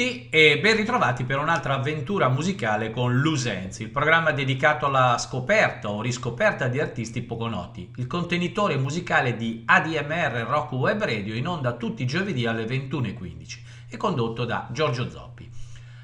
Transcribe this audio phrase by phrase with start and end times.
[0.00, 5.90] tutti e ben ritrovati per un'altra avventura musicale con Lusenzi, il programma dedicato alla scoperta
[5.90, 11.46] o riscoperta di artisti poco noti, il contenitore musicale di ADMR Rock Web Radio in
[11.46, 13.58] onda tutti i giovedì alle 21.15
[13.90, 15.59] e condotto da Giorgio Zoppi.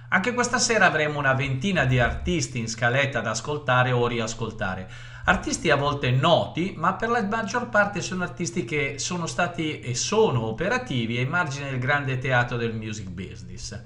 [0.08, 4.88] Anche questa sera avremo una ventina di artisti in scaletta da ascoltare o riascoltare.
[5.24, 9.96] Artisti a volte noti, ma per la maggior parte sono artisti che sono stati e
[9.96, 13.82] sono operativi ai margini del grande teatro del music business.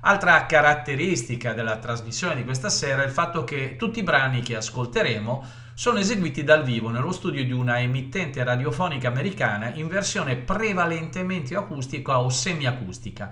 [0.00, 4.56] Altra caratteristica della trasmissione di questa sera è il fatto che tutti i brani che
[4.56, 5.44] ascolteremo
[5.74, 12.18] sono eseguiti dal vivo nello studio di una emittente radiofonica americana in versione prevalentemente acustica
[12.18, 13.30] o semiacustica,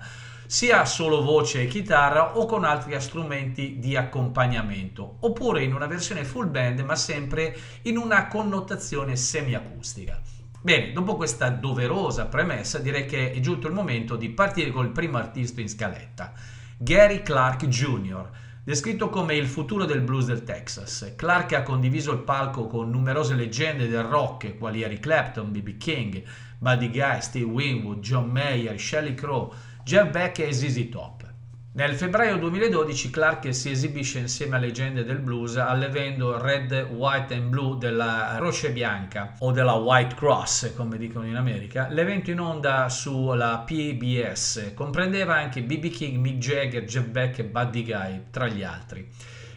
[0.51, 6.25] sia solo voce e chitarra o con altri strumenti di accompagnamento, oppure in una versione
[6.25, 10.19] full band ma sempre in una connotazione semiacustica.
[10.61, 15.19] Bene, dopo questa doverosa premessa direi che è giunto il momento di partire col primo
[15.19, 16.33] artista in scaletta,
[16.77, 18.29] Gary Clark Jr.,
[18.63, 23.33] Descritto come il futuro del blues del Texas, Clark ha condiviso il palco con numerose
[23.33, 25.77] leggende del rock quali Eric Clapton, B.B.
[25.77, 26.21] King,
[26.59, 29.51] Buddy Guy, Steve Winwood, John Mayer, Shelley Crow,
[29.83, 31.27] Jeff Beck e ZZ Top.
[31.73, 37.49] Nel febbraio 2012 Clark si esibisce insieme a leggende del blues all'evento Red, White and
[37.49, 41.87] Blue della Croce Bianca o della White Cross come dicono in America.
[41.89, 47.83] L'evento in onda sulla PBS comprendeva anche BB King, Mick Jagger, Jeff Beck e Buddy
[47.83, 49.09] Guy tra gli altri.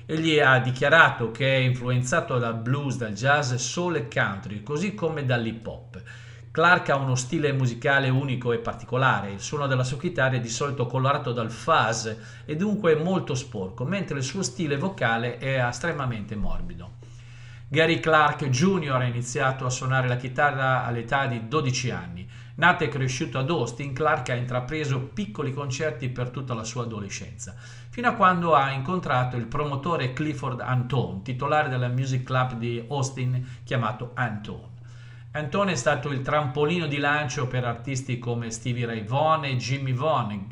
[0.06, 5.26] Egli ha dichiarato che è influenzato dal blues, dal jazz, soul e country, così come
[5.26, 6.02] dall'hip hop.
[6.54, 10.48] Clark ha uno stile musicale unico e particolare, il suono della sua chitarra è di
[10.48, 12.06] solito colorato dal fuzz
[12.44, 16.92] e dunque molto sporco, mentre il suo stile vocale è estremamente morbido.
[17.66, 18.92] Gary Clark Jr.
[18.92, 22.30] ha iniziato a suonare la chitarra all'età di 12 anni.
[22.54, 27.56] Nato e cresciuto ad Austin, Clark ha intrapreso piccoli concerti per tutta la sua adolescenza,
[27.88, 33.44] fino a quando ha incontrato il promotore Clifford Antone, titolare della Music Club di Austin
[33.64, 34.73] chiamato Antone.
[35.36, 39.92] Antone è stato il trampolino di lancio per artisti come Stevie Ray Vaughan e Jimmy
[39.92, 40.46] Vaughan.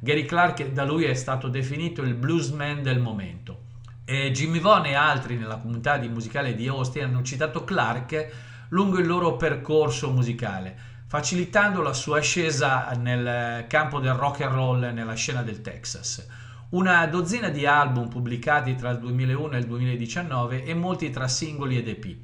[0.00, 3.60] Gary Clark da lui è stato definito il bluesman del momento.
[4.04, 8.32] E Jimmy Vaughan e altri nella comunità di musicale di Austin hanno citato Clark
[8.70, 14.80] lungo il loro percorso musicale, facilitando la sua ascesa nel campo del rock and roll
[14.92, 16.26] nella scena del Texas.
[16.70, 21.78] Una dozzina di album pubblicati tra il 2001 e il 2019 e molti tra singoli
[21.78, 22.16] ed EP.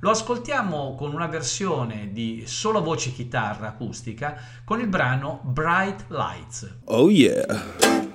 [0.00, 6.76] Lo ascoltiamo con una versione di solo voce chitarra acustica con il brano Bright Lights.
[6.84, 8.06] Oh yeah.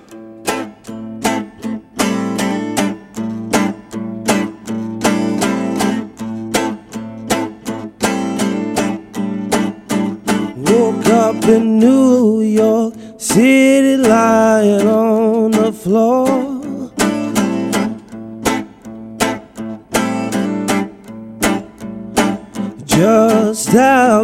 [11.46, 14.83] In New York City lying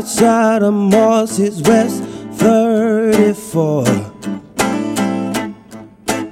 [0.01, 2.03] outside of Moss's West
[2.41, 3.85] 34.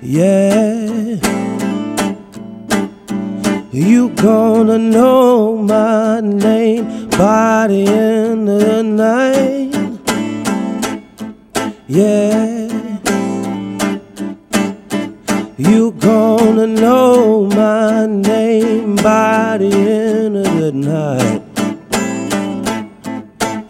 [0.00, 1.18] Yeah.
[3.70, 9.74] You gonna know my name by the end of the night.
[11.88, 12.68] Yeah.
[15.58, 21.37] You gonna know my name by the end of the night.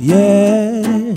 [0.09, 1.13] Yeah.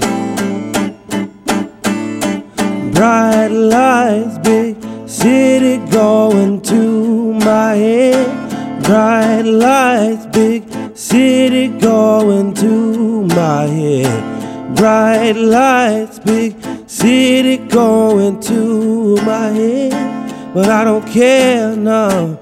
[2.91, 4.75] Bright lights, big
[5.07, 8.83] city going to my head.
[8.83, 14.75] Bright lights, big city going to my head.
[14.75, 20.53] Bright lights, big city going to my head.
[20.53, 22.37] But I don't care, no,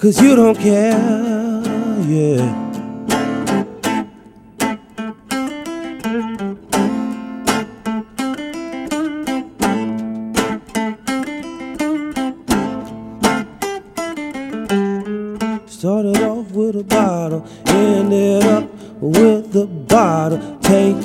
[0.00, 0.96] cause you don't care,
[2.08, 2.61] yeah.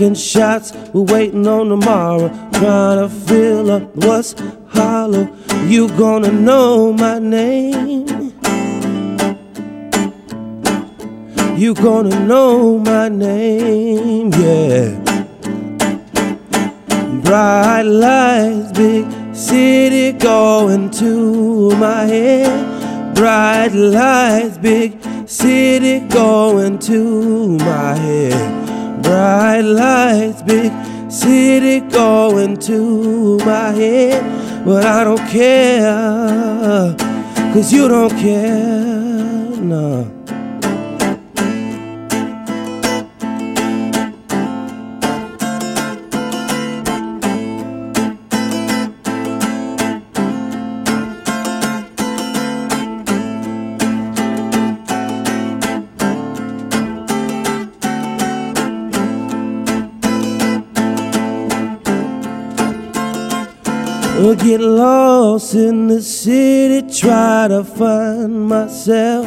[0.07, 2.29] Taking shots, we're waiting on tomorrow.
[2.53, 4.35] Trying to fill up what's
[4.69, 5.27] hollow.
[5.65, 8.07] You gonna know my name.
[11.57, 14.97] You gonna know my name, yeah.
[17.25, 23.13] Bright lights, big city going to my head.
[23.13, 28.56] Bright lights, big city going to my head.
[29.07, 30.69] Bright lights, big
[31.09, 34.21] city going to my head.
[34.65, 36.93] But I don't care,
[37.53, 40.11] cause you don't care, no.
[64.35, 69.25] Get lost in the city, try to find myself.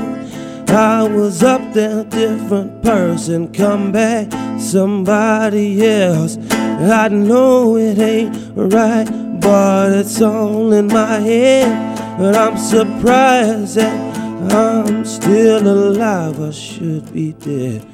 [0.69, 4.31] I was up there, different person, come back,
[4.61, 6.37] somebody else.
[6.52, 9.06] I know it ain't right,
[9.41, 12.19] but it's all in my head.
[12.19, 17.87] But I'm surprised that I'm still alive, I should be dead.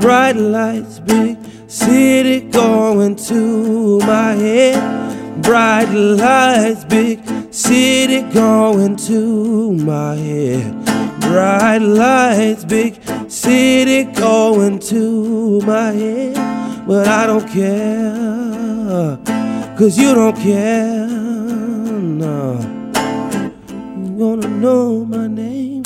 [0.00, 1.36] Bright lights, big
[1.68, 5.23] city going to my head.
[5.42, 7.20] Bright lights, big
[7.52, 10.84] city going to my head.
[11.20, 13.00] Bright lights, big
[13.30, 16.86] city going to my head.
[16.86, 19.18] But I don't care,
[19.76, 21.06] cause you don't care.
[21.08, 22.60] No,
[23.98, 25.82] you gonna know my name.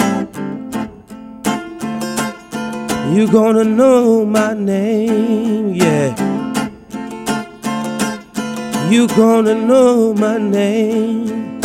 [3.15, 6.38] You're gonna know my name, yeah.
[8.91, 11.61] You gonna know my name.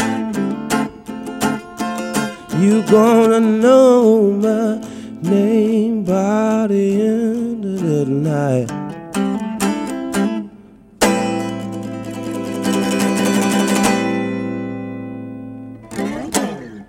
[2.60, 4.78] You gonna know my
[5.22, 8.72] name by the end of the night.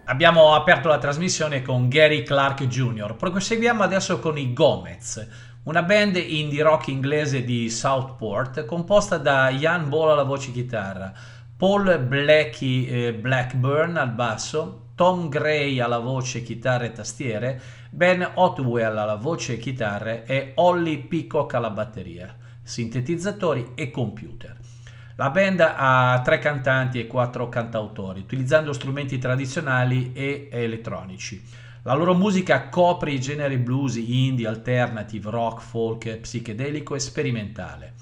[0.06, 3.14] Abbiamo aperto la trasmissione con Gary Clark Jr.
[3.14, 5.28] Proseguiamo adesso con i Gomez,
[5.64, 11.12] una band indie rock inglese di Southport composta da Ian Ball alla voce chitarra,
[11.56, 18.98] Paul Blackie eh, Blackburn al basso, Tom Gray alla voce chitarre e tastiere, Ben Otwell
[18.98, 24.58] alla voce chitarre e Holly Peacock alla batteria, sintetizzatori e computer.
[25.16, 31.42] La band ha tre cantanti e quattro cantautori, utilizzando strumenti tradizionali e elettronici.
[31.86, 37.92] La loro musica copre i generi blues, indie, alternative, rock, folk, psichedelico e sperimentale.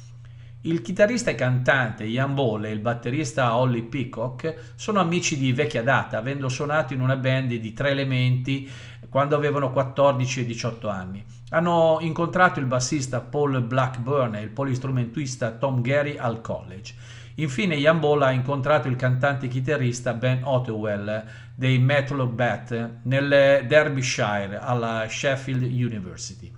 [0.61, 5.83] Il chitarrista e cantante Ian Ball e il batterista Holly Peacock sono amici di vecchia
[5.83, 8.71] data, avendo suonato in una band di tre elementi
[9.09, 11.25] quando avevano 14 e 18 anni.
[11.51, 16.95] Hanno incontrato il bassista Paul Blackburn e il polistrumentista Tom Gary al college.
[17.37, 21.25] Infine Ian Ball ha incontrato il cantante e chitarrista Ben Otwell
[21.55, 26.53] dei Metal Bat nel Derbyshire alla Sheffield University.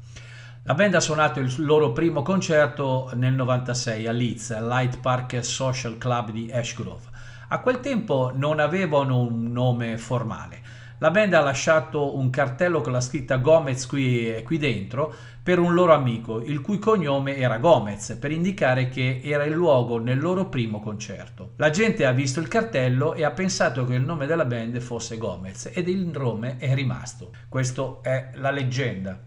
[0.64, 5.44] La band ha suonato il loro primo concerto nel 96 a Leeds, al Light Park
[5.44, 7.04] Social Club di Ashgrove.
[7.48, 10.62] A quel tempo non avevano un nome formale.
[10.98, 15.74] La band ha lasciato un cartello con la scritta Gomez qui, qui dentro per un
[15.74, 20.48] loro amico, il cui cognome era Gomez, per indicare che era il luogo nel loro
[20.48, 21.52] primo concerto.
[21.56, 25.18] La gente ha visto il cartello e ha pensato che il nome della band fosse
[25.18, 27.32] Gomez ed il nome è rimasto.
[27.48, 29.20] Questa è la leggenda.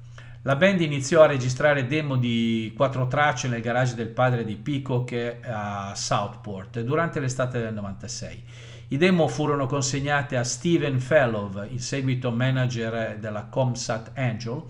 [0.44, 5.40] La band iniziò a registrare demo di quattro tracce nel garage del padre di è
[5.44, 8.44] a Southport durante l'estate del 96.
[8.90, 14.64] I demo furono consegnati a Steven Fellow, in seguito manager della Comsat Angel,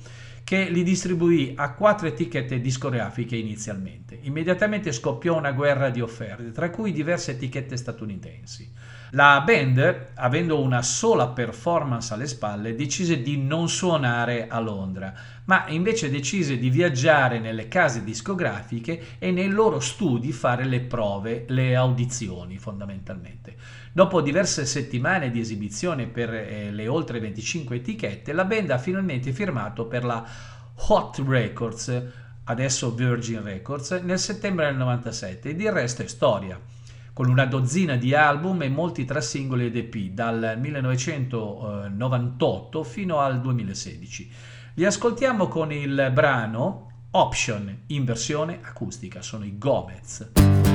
[0.43, 4.17] che li distribuì a quattro etichette discografiche inizialmente.
[4.23, 8.71] Immediatamente scoppiò una guerra di offerte, tra cui diverse etichette statunitensi.
[9.11, 15.13] La band, avendo una sola performance alle spalle, decise di non suonare a Londra,
[15.45, 21.45] ma invece decise di viaggiare nelle case discografiche e nei loro studi fare le prove,
[21.47, 23.55] le audizioni fondamentalmente.
[23.97, 29.31] Dopo diverse settimane di esibizione per eh, le oltre 25 etichette, la band ha finalmente
[29.31, 30.23] firmato per la
[30.89, 32.03] Hot Records,
[32.43, 36.61] adesso Virgin Records, nel settembre del 97 ed il resto è storia
[37.11, 43.41] con una dozzina di album e molti tra singoli ed EP dal 1998 fino al
[43.41, 44.31] 2016.
[44.75, 50.66] Li ascoltiamo con il brano Option in versione acustica, sono i Gomez.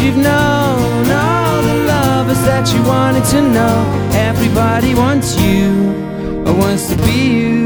[0.00, 5.92] You've known all the lovers that you wanted to know everybody wants you
[6.46, 7.58] or wants to be you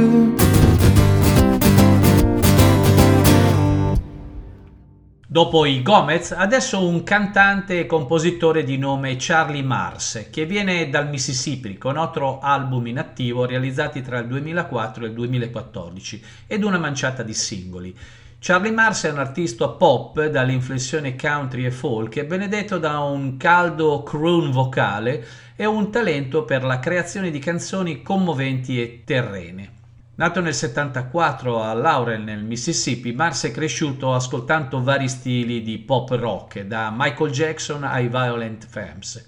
[5.32, 11.08] Dopo i Gomez, adesso un cantante e compositore di nome Charlie Mars, che viene dal
[11.08, 16.76] Mississippi con otto album in attivo realizzati tra il 2004 e il 2014 ed una
[16.76, 17.96] manciata di singoli.
[18.44, 24.02] Charlie Mars è un artista pop dall'inflessione country e folk e benedetto da un caldo
[24.02, 29.70] croon vocale e un talento per la creazione di canzoni commoventi e terrene.
[30.16, 36.10] Nato nel 74 a Laurel nel Mississippi, Mars è cresciuto ascoltando vari stili di pop
[36.10, 39.24] rock, da Michael Jackson ai Violent Femmes.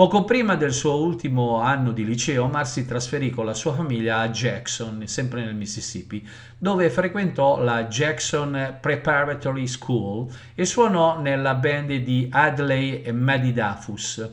[0.00, 4.20] Poco prima del suo ultimo anno di liceo, Mars si trasferì con la sua famiglia
[4.20, 6.26] a Jackson, sempre nel Mississippi,
[6.56, 14.26] dove frequentò la Jackson Preparatory School e suonò nella band di Adley e Maddie Dafus.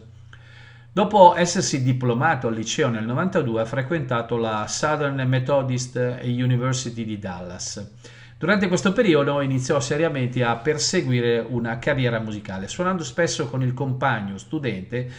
[0.90, 7.92] Dopo essersi diplomato al liceo nel 92 ha frequentato la Southern Methodist University di Dallas.
[8.38, 14.38] Durante questo periodo iniziò seriamente a perseguire una carriera musicale, suonando spesso con il compagno
[14.38, 15.12] studente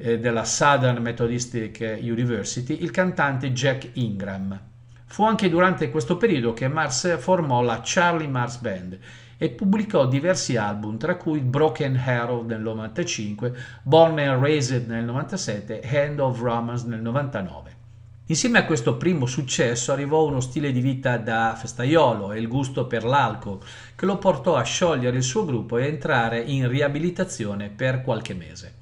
[0.00, 4.58] eh, della Southern Methodistic University, il cantante Jack Ingram.
[5.06, 8.98] Fu anche durante questo periodo che Mars formò la Charlie Mars Band
[9.36, 13.52] e pubblicò diversi album, tra cui Broken Arrow nel 95,
[13.82, 17.78] Born and Raised nel 97 e Hand of Romance nel 99.
[18.26, 22.86] Insieme a questo primo successo arrivò uno stile di vita da festaiolo e il gusto
[22.86, 23.58] per l'alcol,
[23.96, 28.74] che lo portò a sciogliere il suo gruppo e entrare in riabilitazione per qualche mese.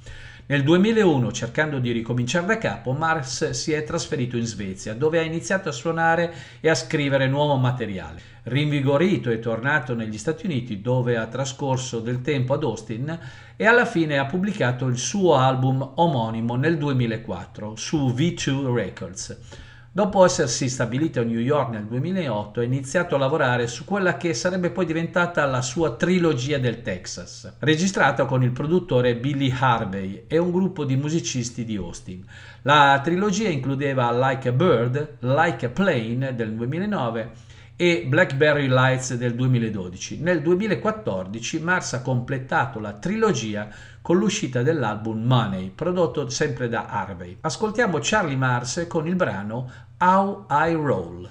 [0.51, 5.23] Nel 2001, cercando di ricominciare da capo, Mars si è trasferito in Svezia, dove ha
[5.23, 8.23] iniziato a suonare e a scrivere nuovo materiale.
[8.45, 13.19] Rinvigorito è tornato negli Stati Uniti, dove ha trascorso del tempo ad Austin
[13.57, 19.67] e alla fine ha pubblicato il suo album omonimo nel 2004 su V2 Records.
[19.91, 24.35] Dopo essersi stabilito a New York nel 2008, ha iniziato a lavorare su quella che
[24.35, 30.37] sarebbe poi diventata la sua trilogia del Texas, registrata con il produttore Billy Harvey e
[30.37, 32.23] un gruppo di musicisti di Austin.
[32.63, 37.48] La trilogia includeva Like a Bird, Like a Plane del 2009
[37.81, 40.21] e Blackberry Lights del 2012.
[40.21, 43.69] Nel 2014 Mars ha completato la trilogia
[44.03, 47.39] con l'uscita dell'album Money, prodotto sempre da Harvey.
[47.41, 51.31] Ascoltiamo Charlie Mars con il brano How I Roll.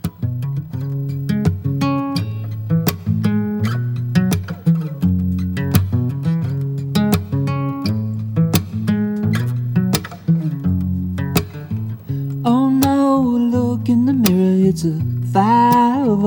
[12.44, 16.24] Oh no, look in the mirror, it's a 5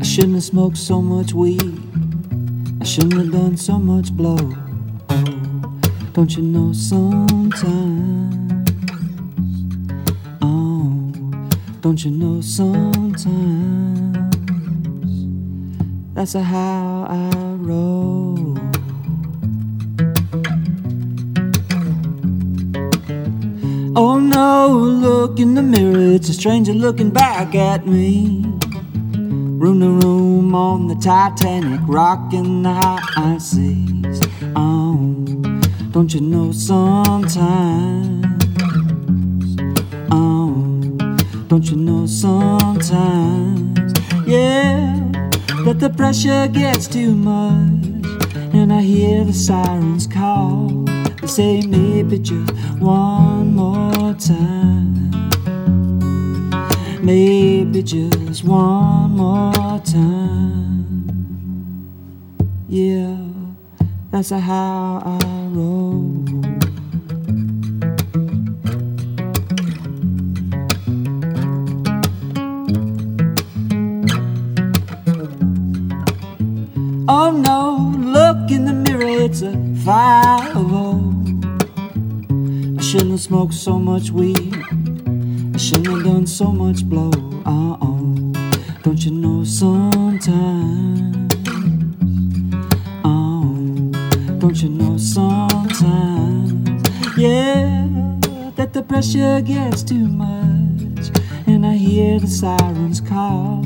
[0.00, 1.78] I shouldn't have smoked so much weed.
[2.80, 4.36] I shouldn't have done so much blow.
[5.08, 5.80] Oh,
[6.12, 7.62] don't you know sometimes?
[10.42, 11.12] Oh,
[11.80, 13.28] don't you know sometimes
[16.12, 18.29] that's how I roll?
[24.40, 24.68] No,
[25.06, 28.42] look in the mirror, it's a stranger looking back at me.
[29.62, 34.18] Room to room on the Titanic, rocking the high seas.
[34.56, 34.96] Oh,
[35.94, 38.24] don't you know sometimes?
[40.10, 40.48] Oh,
[41.48, 43.92] don't you know sometimes,
[44.26, 45.02] yeah,
[45.64, 47.84] that the pressure gets too much,
[48.54, 50.79] and I hear the sirens call.
[51.30, 55.12] Say maybe just one more time,
[57.00, 61.06] maybe just one more time,
[62.68, 63.16] yeah,
[64.10, 66.19] that's how I roll.
[83.20, 84.54] Have smoked so much weed.
[85.54, 87.10] I shouldn't have done so much blow.
[87.44, 88.32] Uh oh.
[88.82, 91.34] Don't you know sometimes?
[93.04, 93.52] Oh,
[94.38, 96.52] don't you know sometimes?
[97.18, 97.88] Yeah,
[98.56, 101.10] that the pressure gets too much.
[101.46, 103.62] And I hear the sirens call.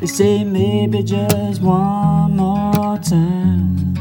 [0.00, 3.94] They say maybe just one more time.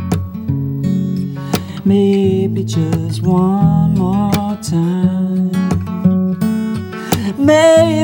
[1.86, 4.37] Maybe just one more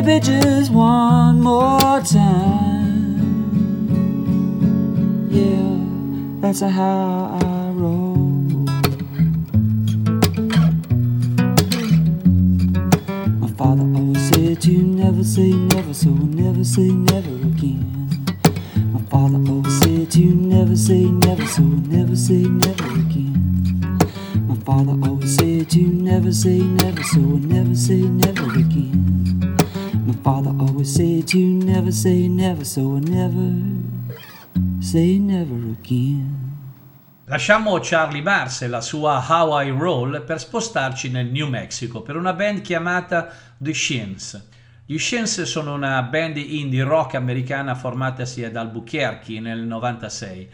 [0.06, 3.24] Maybe just one more time.
[5.32, 7.53] Yeah, that's how I
[32.04, 33.50] say never, so never
[34.82, 36.52] say never again.
[37.28, 42.18] Lasciamo Charlie Mars e la sua How I Roll per spostarci nel New Mexico per
[42.18, 44.50] una band chiamata The Shins.
[44.86, 50.50] Gli Shins sono una band indie rock americana formatasi ad Albuquerque nel 96.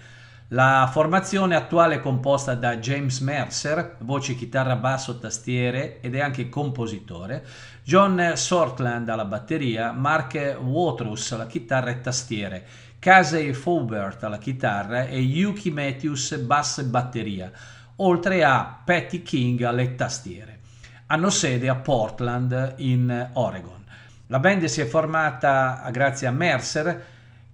[0.49, 6.49] La formazione attuale è composta da James Mercer, voce, chitarra, basso, tastiere ed è anche
[6.49, 7.45] compositore,
[7.89, 12.63] John Sortland alla batteria, Mark Watrous alla chitarra e tastiere,
[12.99, 17.51] Casey Faubert alla chitarra e Yuki Matthews basso e batteria,
[17.95, 20.59] oltre a Patty King alle tastiere.
[21.07, 23.83] Hanno sede a Portland in Oregon.
[24.27, 27.05] La band si è formata grazie a Mercer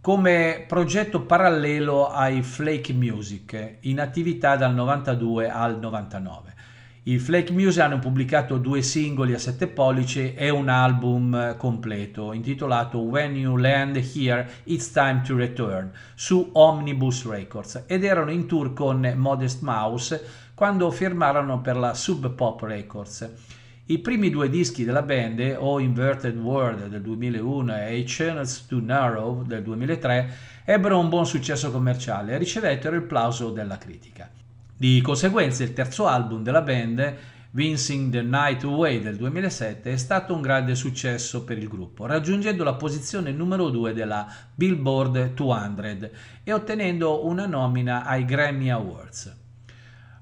[0.01, 6.54] come progetto parallelo ai Flake Music, in attività dal 92 al 99.
[7.07, 12.97] I Flake Music hanno pubblicato due singoli a 7 pollici e un album completo intitolato
[12.97, 18.73] When You Land Here It's Time to Return su Omnibus Records ed erano in tour
[18.73, 23.29] con Modest Mouse quando firmarono per la Sub Pop Records.
[23.85, 29.43] I primi due dischi della band, O Inverted World del 2001 e Channels to Narrow
[29.43, 30.33] del 2003,
[30.65, 34.27] ebbero un buon successo commerciale e ricevettero il plauso della critica.
[34.77, 37.15] Di conseguenza il terzo album della band,
[37.51, 42.61] Vincing the Night Away del 2007, è stato un grande successo per il gruppo, raggiungendo
[42.65, 46.09] la posizione numero 2 della Billboard 200
[46.43, 49.34] e ottenendo una nomina ai Grammy Awards.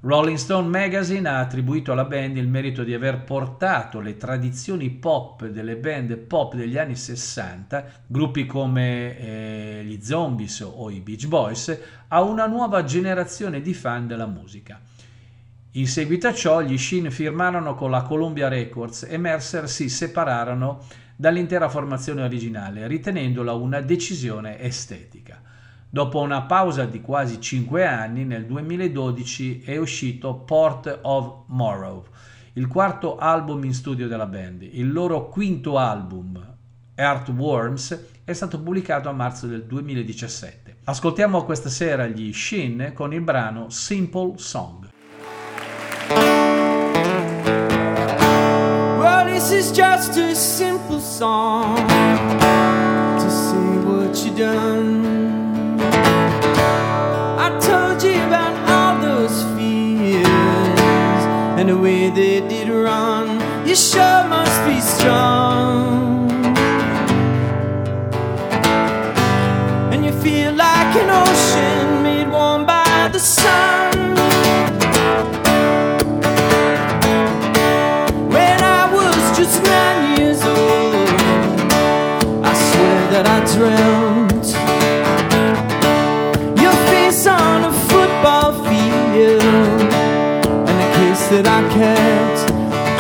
[0.06, 5.48] Rolling Stone Magazine ha attribuito alla band il merito di aver portato le tradizioni pop
[5.48, 11.80] delle band pop degli anni 60, gruppi come eh, gli Zombies o i Beach Boys,
[12.10, 14.82] a una nuova generazione di fan della musica.
[15.72, 20.84] In seguito a ciò gli Shin firmarono con la Columbia Records e Mercer si separarono
[21.16, 25.42] dall'intera formazione originale, ritenendola una decisione estetica.
[25.94, 32.04] Dopo una pausa di quasi 5 anni, nel 2012 è uscito Port of Morrow,
[32.54, 34.64] il quarto album in studio della band.
[34.64, 36.44] Il loro quinto album,
[36.96, 40.78] Earthworms, è stato pubblicato a marzo del 2017.
[40.86, 44.90] Ascoltiamo questa sera gli Shin con il brano Simple Song.
[48.98, 55.23] Well, this is just a simple song to say what you done.
[62.14, 63.28] They did run,
[63.68, 66.30] you sure must be strong.
[69.92, 74.16] And you feel like an ocean made warm by the sun.
[78.30, 81.10] When I was just nine years old,
[82.46, 84.13] I swear that I dreamt
[91.34, 92.40] that I kept.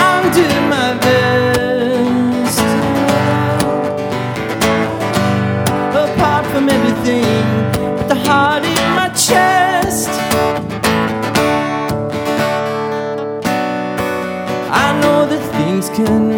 [0.09, 2.59] I'm doing my best.
[6.03, 7.43] Apart from everything,
[7.95, 10.09] but the heart in my chest.
[14.83, 16.32] I know that things can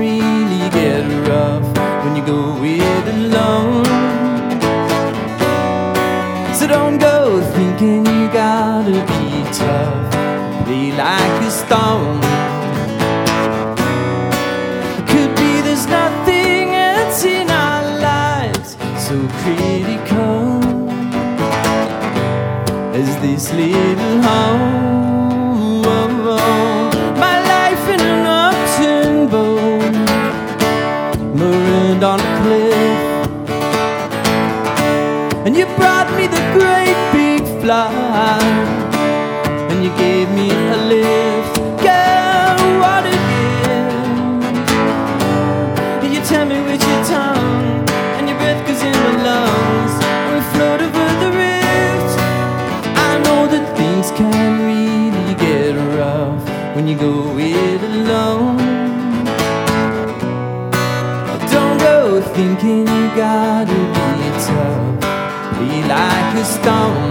[66.45, 67.04] like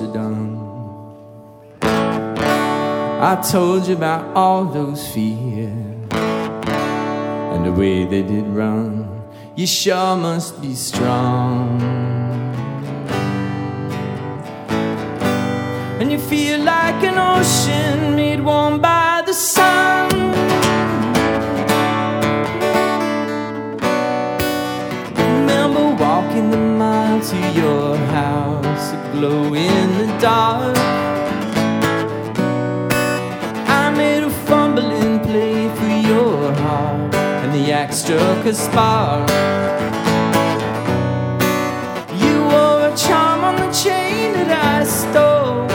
[0.00, 0.58] you done.
[1.82, 5.70] I told you about all those fears
[7.52, 9.08] and the way they did run.
[9.54, 11.80] You sure must be strong.
[16.00, 16.81] And you feel like
[30.22, 30.76] dark.
[33.82, 39.28] I made a fumbling play for your heart, and the axe struck a spark.
[42.22, 45.68] You wore a charm on the chain that I stole,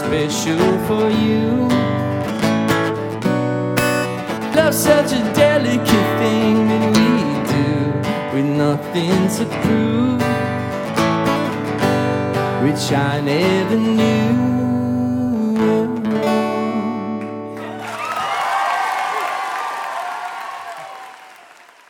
[0.00, 1.66] special for you.
[4.54, 7.08] Love's such a delicate thing that we
[7.54, 7.68] do
[8.34, 10.13] with nothing to prove,
[12.84, 14.52] which I never knew.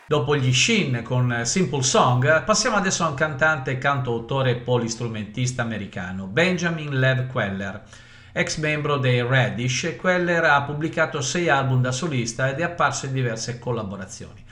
[0.07, 6.27] Dopo gli Shin con Simple Song, passiamo adesso a un cantante, cantautore e polistrumentista americano,
[6.27, 7.83] Benjamin Lev Queller.
[8.33, 13.13] Ex membro dei Radish, Queller ha pubblicato sei album da solista ed è apparso in
[13.13, 14.44] diverse collaborazioni.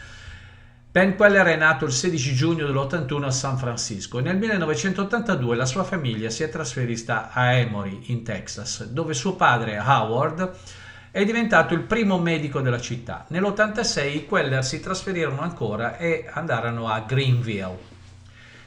[0.92, 5.64] Ben Queller è nato il 16 giugno dell'81 a San Francisco e nel 1982 la
[5.64, 10.50] sua famiglia si è trasferita a Emory, in Texas, dove suo padre Howard
[11.10, 13.24] è diventato il primo medico della città.
[13.28, 17.91] Nell'86 i Queller si trasferirono ancora e andarono a Greenville.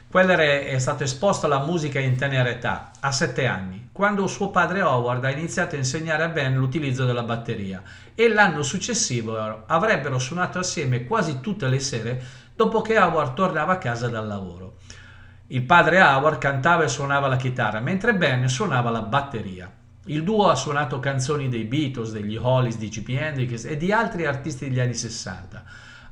[0.10, 4.82] Queller è stato esposto alla musica in tenera età, a sette anni, quando suo padre
[4.82, 7.82] Howard ha iniziato a insegnare a Ben l'utilizzo della batteria
[8.14, 12.24] e l'anno successivo avrebbero suonato assieme quasi tutte le sere
[12.56, 14.78] dopo che Howard tornava a casa dal lavoro.
[15.48, 19.72] Il padre Howard cantava e suonava la chitarra, mentre Ben suonava la batteria.
[20.06, 24.26] Il duo ha suonato canzoni dei Beatles, degli Hollies, di Jimi Hendrix e di altri
[24.26, 25.64] artisti degli anni 60.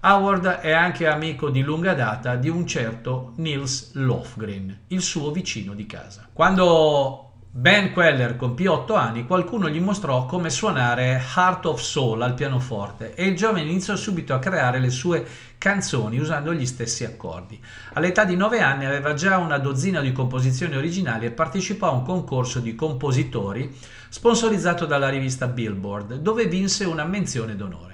[0.05, 5.73] Howard è anche amico di lunga data di un certo Nils Lofgren, il suo vicino
[5.73, 6.27] di casa.
[6.33, 12.33] Quando Ben Queller compì 8 anni, qualcuno gli mostrò come suonare Heart of Soul al
[12.33, 15.25] pianoforte e il giovane iniziò subito a creare le sue
[15.57, 17.57] canzoni usando gli stessi accordi.
[17.93, 22.03] All'età di 9 anni aveva già una dozzina di composizioni originali e partecipò a un
[22.03, 23.73] concorso di compositori
[24.09, 27.92] sponsorizzato dalla rivista Billboard, dove vinse una menzione d'onore.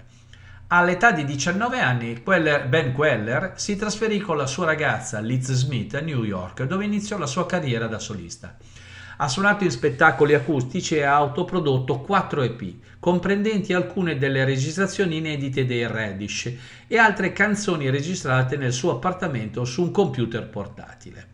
[0.72, 6.00] All'età di 19 anni, Ben Queller si trasferì con la sua ragazza Liz Smith a
[6.00, 8.56] New York, dove iniziò la sua carriera da solista.
[9.18, 15.66] Ha suonato in spettacoli acustici e ha autoprodotto 4 EP, comprendenti alcune delle registrazioni inedite
[15.66, 16.54] dei Radish
[16.86, 21.29] e altre canzoni registrate nel suo appartamento su un computer portatile.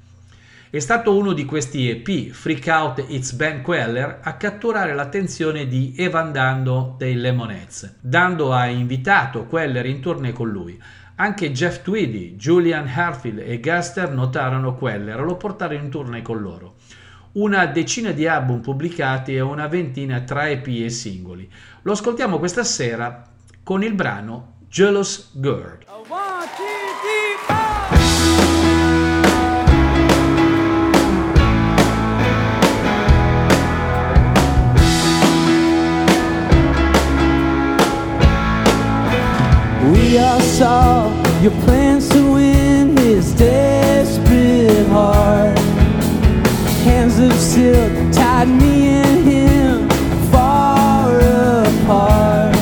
[0.68, 5.94] È stato uno di questi EP, Freak Out It's Ben Queller, a catturare l'attenzione di
[5.96, 8.00] Evan Dando dei Lemonheads.
[8.02, 10.82] Dando ha invitato Queller in tournée con lui.
[11.18, 16.42] Anche Jeff Tweedy, Julian Harfield e Gaster notarono Queller e lo portarono in tournée con
[16.42, 16.76] loro.
[17.34, 21.50] Una decina di album pubblicati e una ventina tra EP e singoli.
[21.84, 23.24] Lo ascoltiamo questa sera
[23.62, 25.85] con il brano Jealous Girl.
[39.96, 41.10] We all saw
[41.42, 45.58] your plans to win his desperate heart.
[46.84, 49.90] Hands of silk tied me and him
[50.32, 52.54] far apart.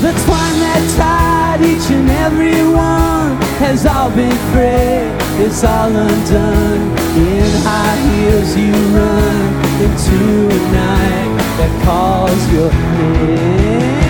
[0.00, 5.12] The twine that tied each and every one has all been frayed.
[5.44, 6.82] It's all undone.
[7.16, 9.48] In high heels you run
[9.86, 14.09] into a night that calls your name.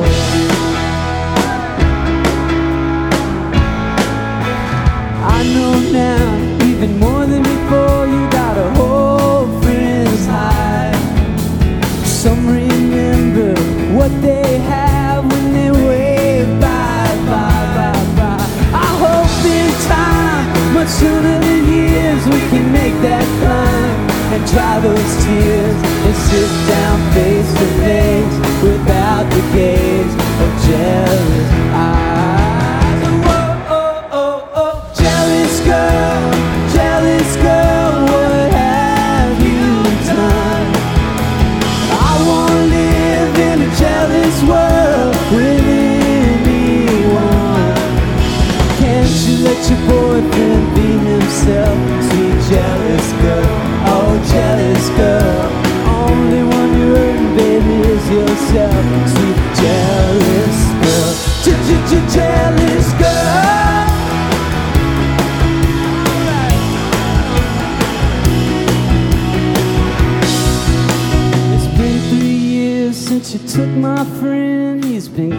[24.81, 31.50] those tears and sit down face to face without the gaze of jealousy.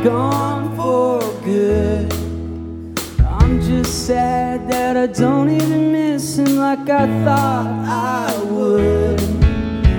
[0.02, 2.12] Gone for good.
[3.24, 9.20] I'm just sad that I don't even miss him like I thought I would.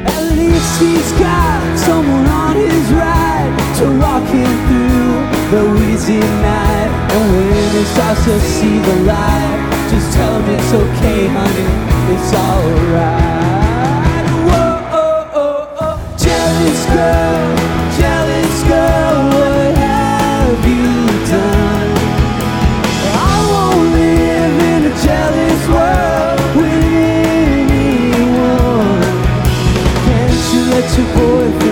[0.05, 6.91] At least he's got someone on his ride to walk him through the wheezy night.
[7.13, 11.69] And when he starts to see the light, just tell him it's okay, honey,
[12.11, 13.63] it's alright.
[14.47, 14.67] Whoa,
[14.99, 17.42] oh, oh, oh, jealous girl,
[30.95, 31.62] Can't you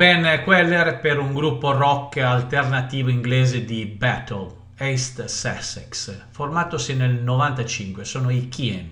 [0.00, 8.06] Ben Queller per un gruppo rock alternativo inglese di Battle, East Sussex, formatosi nel 95,
[8.06, 8.90] sono i Kien.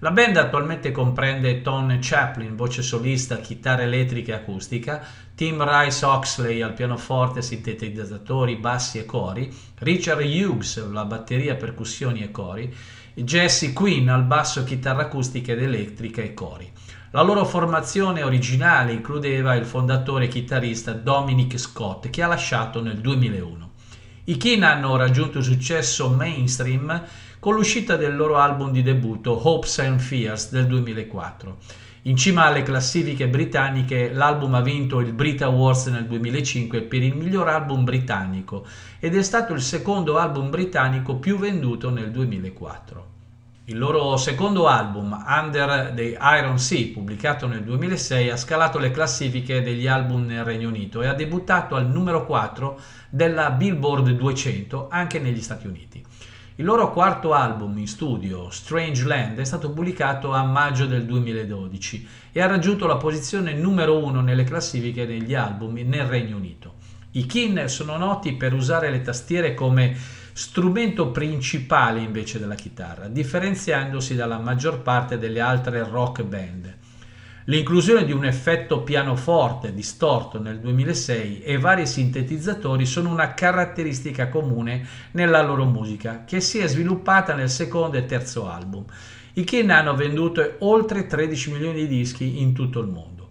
[0.00, 5.02] La band attualmente comprende Tom Chaplin, voce solista, chitarra elettrica e acustica,
[5.34, 12.30] Tim Rice Oxley al pianoforte, sintetizzatori, bassi e cori, Richard Hughes, la batteria, percussioni e
[12.30, 12.70] cori,
[13.14, 16.70] Jesse Quinn al basso, chitarra acustica ed elettrica e cori.
[17.14, 22.98] La loro formazione originale includeva il fondatore e chitarrista Dominic Scott, che ha lasciato nel
[22.98, 23.70] 2001.
[24.24, 27.04] I Keen hanno raggiunto successo mainstream
[27.38, 31.58] con l'uscita del loro album di debutto Hopes and Fears del 2004.
[32.02, 37.14] In cima alle classifiche britanniche l'album ha vinto il Brit Awards nel 2005 per il
[37.14, 38.66] miglior album britannico
[38.98, 43.13] ed è stato il secondo album britannico più venduto nel 2004.
[43.66, 49.62] Il loro secondo album, Under the Iron Sea, pubblicato nel 2006, ha scalato le classifiche
[49.62, 55.18] degli album nel Regno Unito e ha debuttato al numero 4 della Billboard 200 anche
[55.18, 56.04] negli Stati Uniti.
[56.56, 62.08] Il loro quarto album in studio, Strange Land, è stato pubblicato a maggio del 2012
[62.32, 66.74] e ha raggiunto la posizione numero 1 nelle classifiche degli album nel Regno Unito.
[67.12, 69.96] I Kin sono noti per usare le tastiere come
[70.36, 76.76] strumento principale invece della chitarra, differenziandosi dalla maggior parte delle altre rock band.
[77.44, 84.84] L'inclusione di un effetto pianoforte distorto nel 2006 e vari sintetizzatori sono una caratteristica comune
[85.12, 88.84] nella loro musica, che si è sviluppata nel secondo e terzo album.
[89.34, 93.23] I Kin hanno venduto oltre 13 milioni di dischi in tutto il mondo.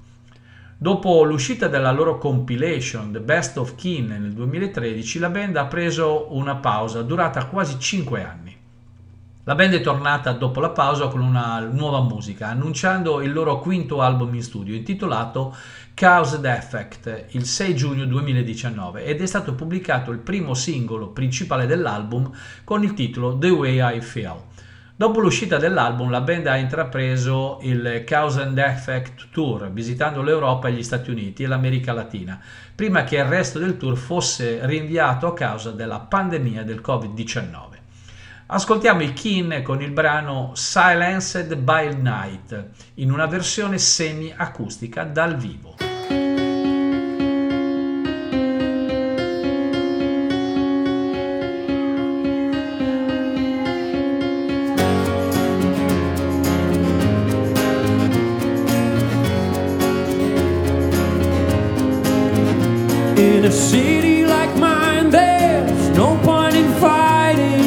[0.83, 6.27] Dopo l'uscita della loro compilation The Best of Keen nel 2013, la band ha preso
[6.31, 8.53] una pausa durata quasi 5 anni.
[9.45, 14.01] La band è tornata dopo la pausa con una nuova musica, annunciando il loro quinto
[14.01, 15.55] album in studio intitolato
[15.93, 21.65] Cause and Effect il 6 giugno 2019 ed è stato pubblicato il primo singolo principale
[21.65, 22.29] dell'album
[22.65, 24.51] con il titolo The Way I Feel.
[24.95, 30.83] Dopo l'uscita dell'album, la band ha intrapreso il Cause and Effect Tour, visitando l'Europa gli
[30.83, 32.39] Stati Uniti e l'America Latina,
[32.75, 37.71] prima che il resto del tour fosse rinviato a causa della pandemia del Covid-19.
[38.45, 45.92] Ascoltiamo i Keen con il brano Silenced by Night, in una versione semi-acustica dal vivo.
[63.53, 67.63] City like mine, there's no point in fighting.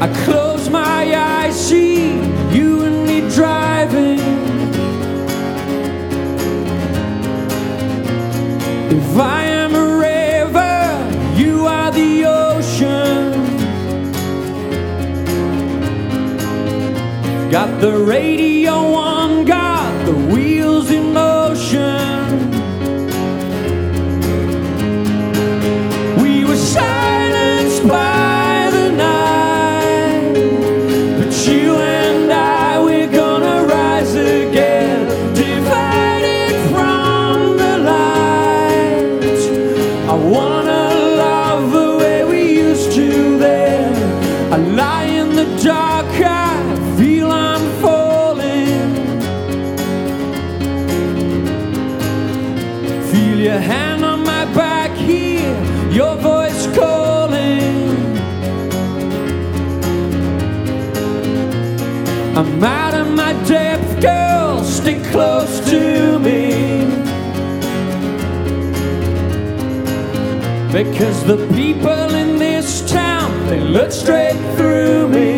[0.00, 2.12] I close my eyes, see
[2.56, 4.20] you and me driving.
[8.98, 10.78] If I am a river,
[11.36, 13.32] you are the ocean.
[17.50, 18.57] Got the radio
[53.58, 55.56] a hand on my back here,
[55.90, 57.96] your voice calling.
[62.36, 66.86] I'm out of my depth, girl, stick close to me.
[70.72, 75.37] Because the people in this town, they look straight through me.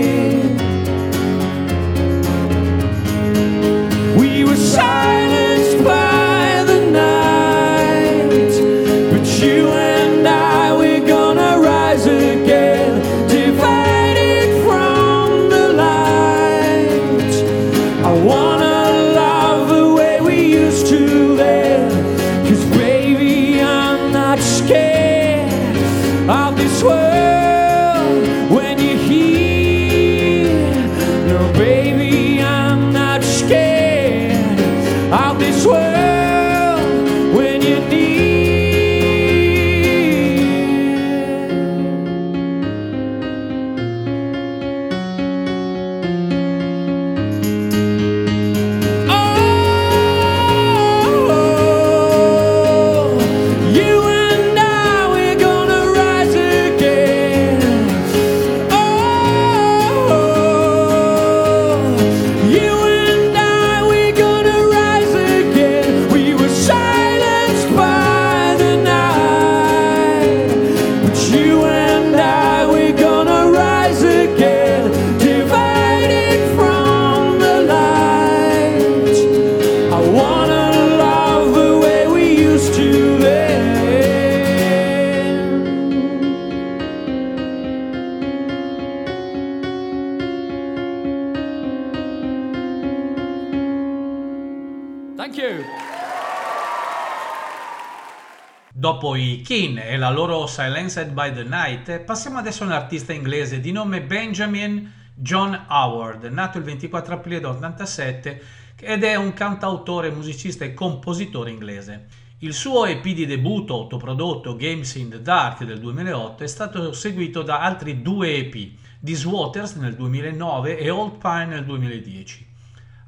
[100.10, 103.70] Kin e la loro Silenced by the Night, passiamo adesso a un artista inglese di
[103.70, 108.42] nome Benjamin John Howard, nato il 24 aprile del 87
[108.76, 112.06] ed è un cantautore, musicista e compositore inglese.
[112.38, 117.42] Il suo EP di debutto autoprodotto Games in the Dark del 2008 è stato seguito
[117.42, 122.49] da altri due EP, This Waters nel 2009 e Old Pine nel 2010.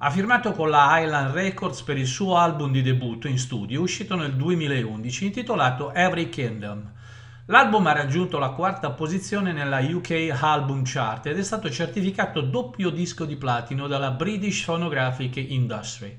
[0.04, 4.16] Ha firmato con la Island Records per il suo album di debutto in studio uscito
[4.16, 6.90] nel 2011 intitolato Every Kingdom.
[7.46, 12.90] L'album ha raggiunto la quarta posizione nella UK Album Chart ed è stato certificato doppio
[12.90, 16.18] disco di platino dalla British Phonographic Industry.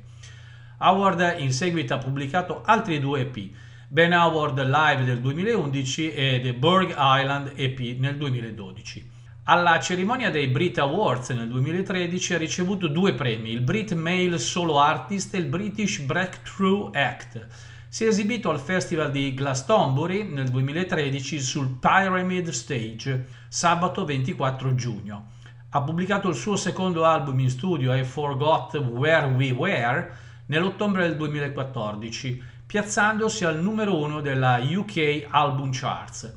[0.77, 3.49] Howard in seguito ha pubblicato altri due EP,
[3.89, 9.11] Ben Howard Live del 2011 e The Burg Island EP nel 2012.
[9.45, 14.79] Alla cerimonia dei Brit Awards nel 2013 ha ricevuto due premi, il Brit Male Solo
[14.79, 17.45] Artist e il British Breakthrough Act.
[17.89, 25.31] Si è esibito al Festival di Glastonbury nel 2013 sul Pyramid Stage, sabato 24 giugno.
[25.71, 30.15] Ha pubblicato il suo secondo album in studio, I Forgot Where We Were,
[30.45, 36.33] nell'ottobre del 2014, piazzandosi al numero uno della UK Album Charts.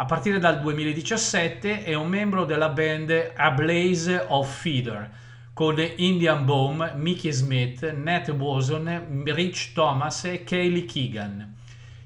[0.00, 5.10] A partire dal 2017 è un membro della band A Blaze of Feather
[5.52, 11.56] con Indian Boom, Mickey Smith, Nat Boson, Rich Thomas e Kaylee Keegan.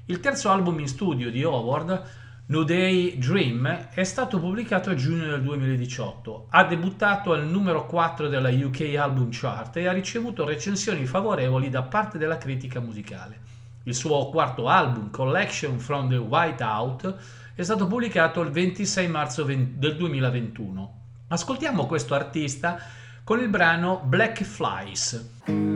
[0.05, 2.01] Il terzo album in studio di Howard,
[2.47, 6.47] No Day Dream, è stato pubblicato a giugno del 2018.
[6.49, 11.83] Ha debuttato al numero 4 della UK Album Chart e ha ricevuto recensioni favorevoli da
[11.83, 13.41] parte della critica musicale.
[13.83, 19.95] Il suo quarto album, Collection from the Whiteout, è stato pubblicato il 26 marzo del
[19.95, 21.01] 2021.
[21.27, 22.79] Ascoltiamo questo artista
[23.23, 25.72] con il brano Black Flies.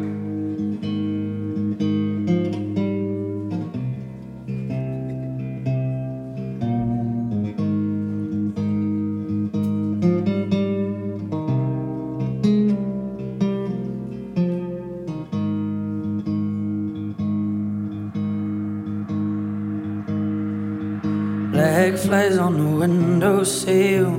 [23.47, 24.11] Windowsill.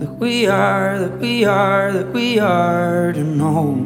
[0.00, 3.84] That we are, that we are, that we are to know.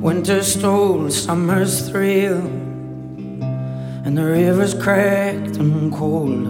[0.00, 2.38] Winter stole summer's thrill,
[4.04, 6.44] and the river's cracked and cold.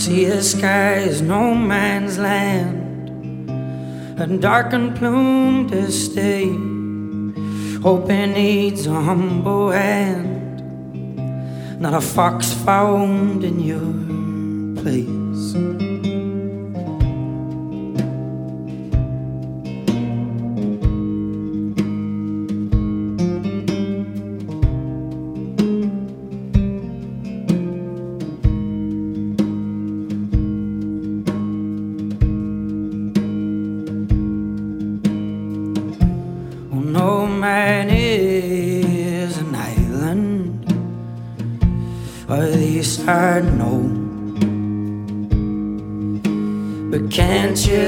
[0.00, 3.50] See, the sky is no man's land,
[4.20, 6.58] a dark and plumed estate.
[7.82, 10.42] Hoping needs a humble hand
[11.82, 13.58] not a fox found in
[14.82, 15.21] play.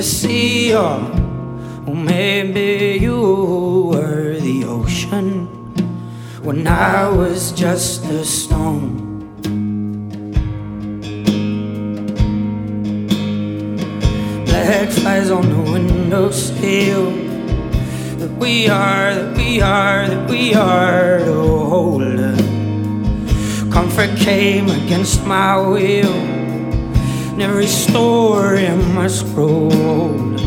[0.05, 0.75] see you.
[1.87, 5.47] Well, maybe you were the ocean
[6.43, 9.03] when I was just a stone.
[14.45, 17.11] Black flies on the window windowsill.
[18.19, 22.37] That we are, that we are, that we are the holder.
[23.73, 26.34] Comfort came against my will
[27.35, 30.39] and every story must grow old.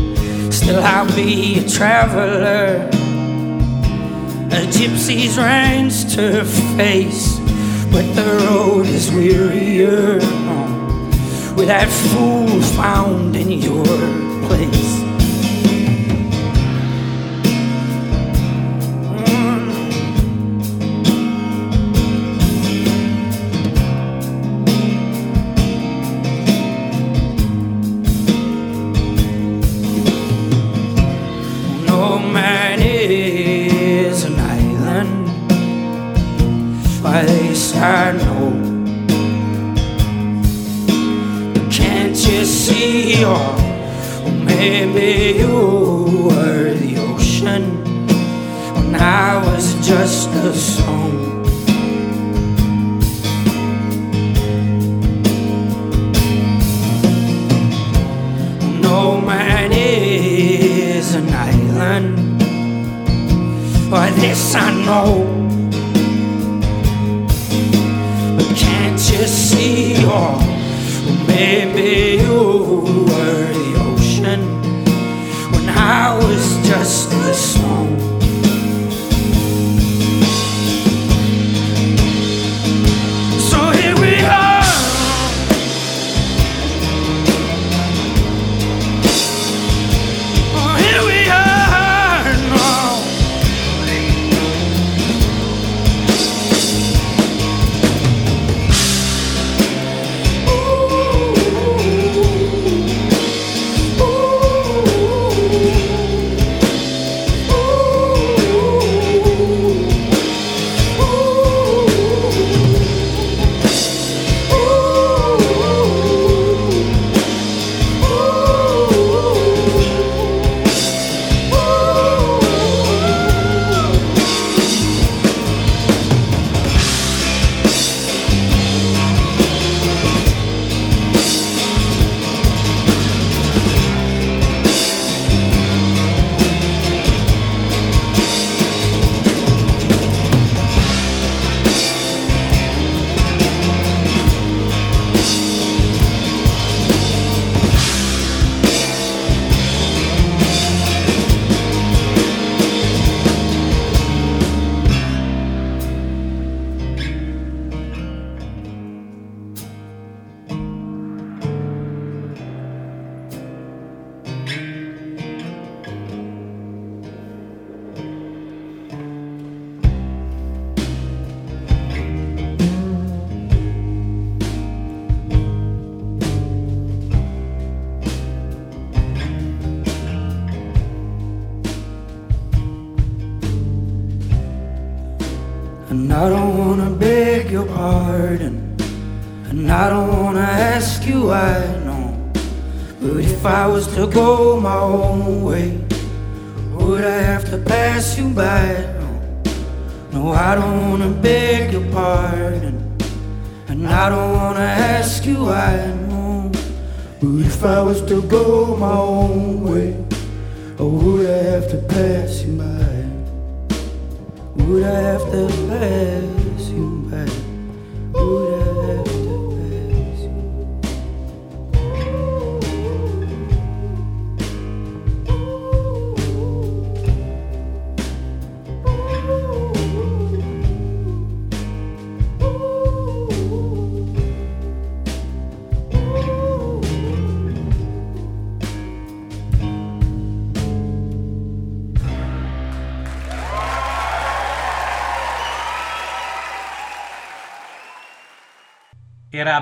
[0.50, 2.88] Still, I'll be a traveler,
[4.50, 6.46] a gypsy's reins to
[6.78, 7.38] face,
[7.92, 10.14] but the road is wearier
[11.56, 14.17] with that fool found in your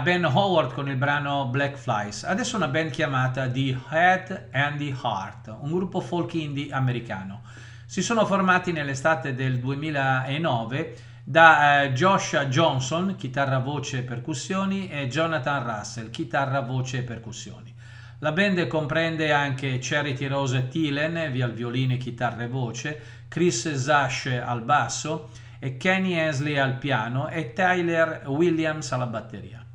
[0.06, 4.94] Ben Howard con il brano Black Flies, adesso una band chiamata The Head and the
[5.02, 7.42] Heart, un gruppo folk indie americano.
[7.86, 15.08] Si sono formati nell'estate del 2009 da eh, Joshua Johnson, chitarra, voce e percussioni, e
[15.08, 17.74] Jonathan Russell, chitarra, voce e percussioni.
[18.20, 24.26] La band comprende anche Charity Rose Thielen, via al violino, chitarra e voce, Chris Zash
[24.26, 29.65] al basso, e Kenny Hensley al piano e Tyler Williams alla batteria.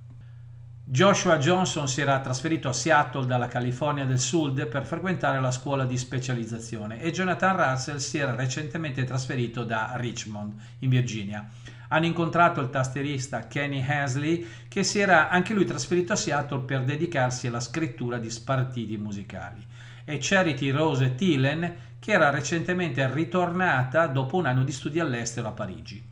[0.94, 5.86] Joshua Johnson si era trasferito a Seattle dalla California del Sud per frequentare la scuola
[5.86, 11.48] di specializzazione e Jonathan Russell si era recentemente trasferito da Richmond, in Virginia.
[11.88, 16.84] Hanno incontrato il tastierista Kenny Hensley che si era anche lui trasferito a Seattle per
[16.84, 19.66] dedicarsi alla scrittura di spartiti musicali
[20.04, 25.52] e Charity Rose Thielen che era recentemente ritornata dopo un anno di studi all'estero a
[25.52, 26.11] Parigi.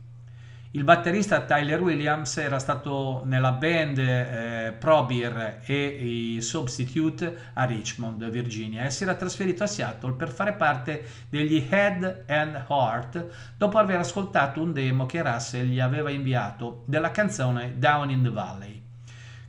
[0.72, 8.30] Il batterista Tyler Williams era stato nella band eh, Probir e i Substitute a Richmond,
[8.30, 13.78] Virginia, e si era trasferito a Seattle per fare parte degli Head and Heart dopo
[13.78, 18.80] aver ascoltato un demo che Russell gli aveva inviato della canzone Down in the Valley.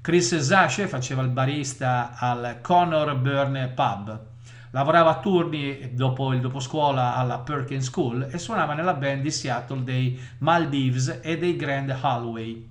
[0.01, 4.29] Chris Zasce faceva il barista al Connor Burn Pub
[4.73, 9.83] Lavorava a turni dopo il doposcuola alla Perkins School e suonava nella band di Seattle
[9.83, 12.69] dei Maldives e dei Grand Hallway.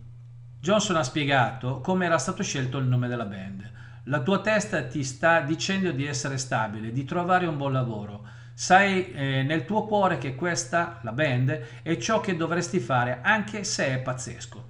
[0.59, 3.70] Johnson ha spiegato come era stato scelto il nome della band.
[4.05, 8.24] La tua testa ti sta dicendo di essere stabile, di trovare un buon lavoro.
[8.55, 13.62] Sai eh, nel tuo cuore che questa, la band, è ciò che dovresti fare anche
[13.62, 14.68] se è pazzesco.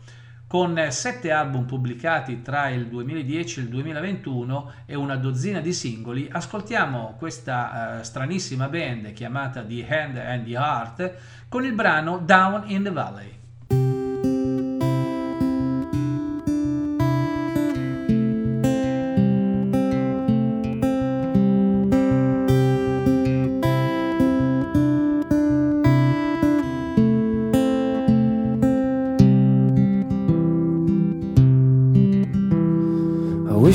[0.51, 6.29] Con sette album pubblicati tra il 2010 e il 2021 e una dozzina di singoli,
[6.29, 11.15] ascoltiamo questa uh, stranissima band chiamata The Hand and the Heart
[11.49, 13.40] con il brano Down in the Valley.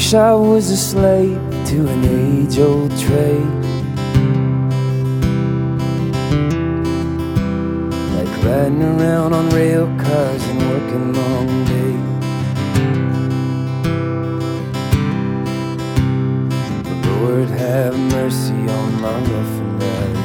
[0.06, 3.64] Wish I was a slave to an age old trade.
[8.14, 12.10] Like riding around on rail cars and working long days.
[16.84, 20.22] But Lord, have mercy on my rough and rowdy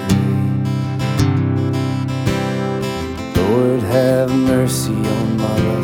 [3.40, 5.79] Lord, have mercy on my rough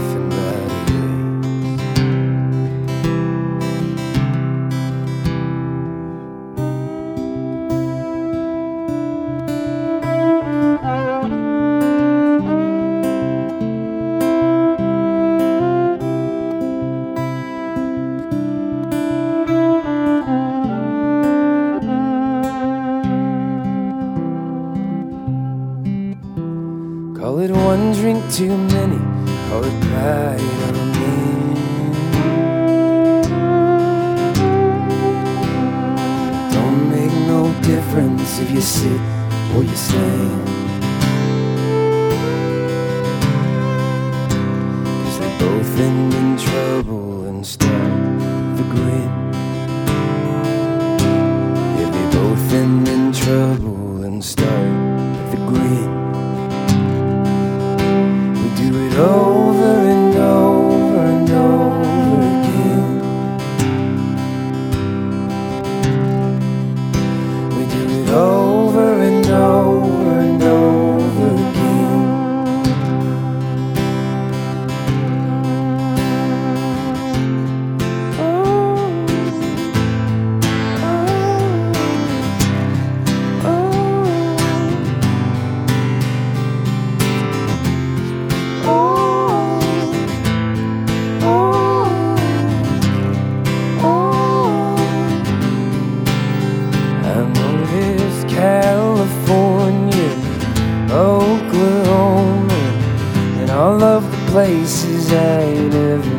[104.36, 106.18] places I ain't ever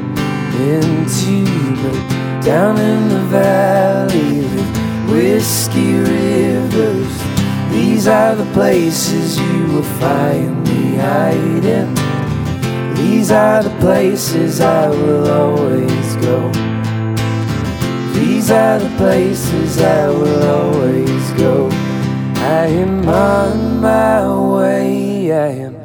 [0.57, 1.35] been to.
[1.83, 7.13] But down in the valley with whiskey rivers,
[7.69, 11.93] these are the places you will find me hiding.
[12.95, 16.39] These are the places I will always go.
[18.17, 21.69] These are the places I will always go.
[22.61, 25.31] I am on my way.
[25.31, 25.75] I am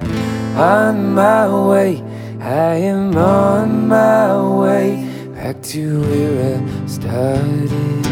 [0.56, 2.11] on my way.
[2.52, 8.11] I am on my way back to where I started.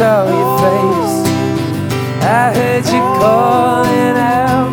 [0.00, 1.18] Saw your face.
[2.22, 4.70] I heard you calling out.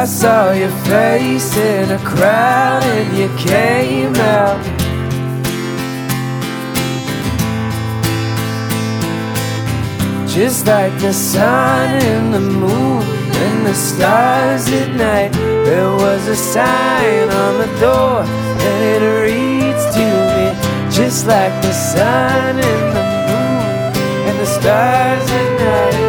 [0.00, 4.62] I saw your face in a crowd and you came out.
[10.28, 13.02] Just like the sun and the moon
[13.44, 15.32] and the stars at night,
[15.64, 20.46] there was a sign on the door and it reads to me
[20.90, 26.07] just like the sun and the moon and the stars at night.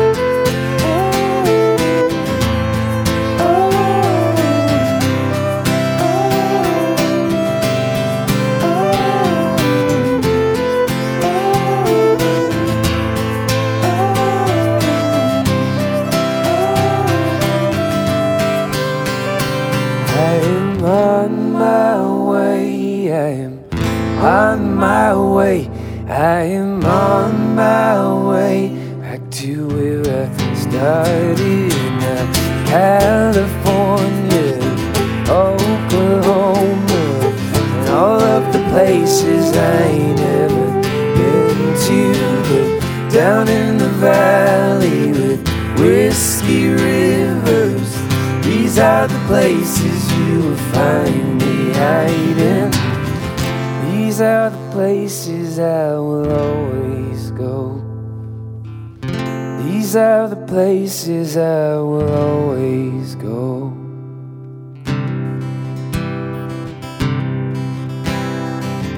[60.49, 63.71] Places I will always go.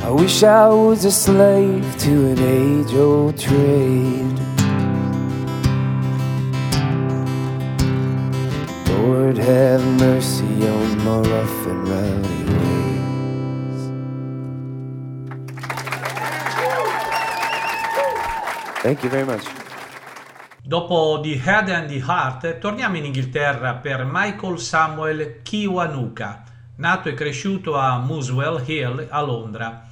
[0.02, 4.40] I wish I was a slave to an age old trade.
[8.88, 13.82] Lord, have mercy on my rough and rowdy ways.
[18.84, 19.61] Thank you very much.
[20.72, 26.44] Dopo The Head and the Heart, torniamo in Inghilterra per Michael Samuel Kiwanuka,
[26.78, 29.90] nato e cresciuto a Muswell Hill a Londra.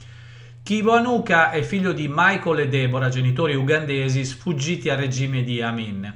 [0.64, 6.14] Kiwanuka è figlio di Michael e Deborah, genitori ugandesi sfuggiti al regime di Amin.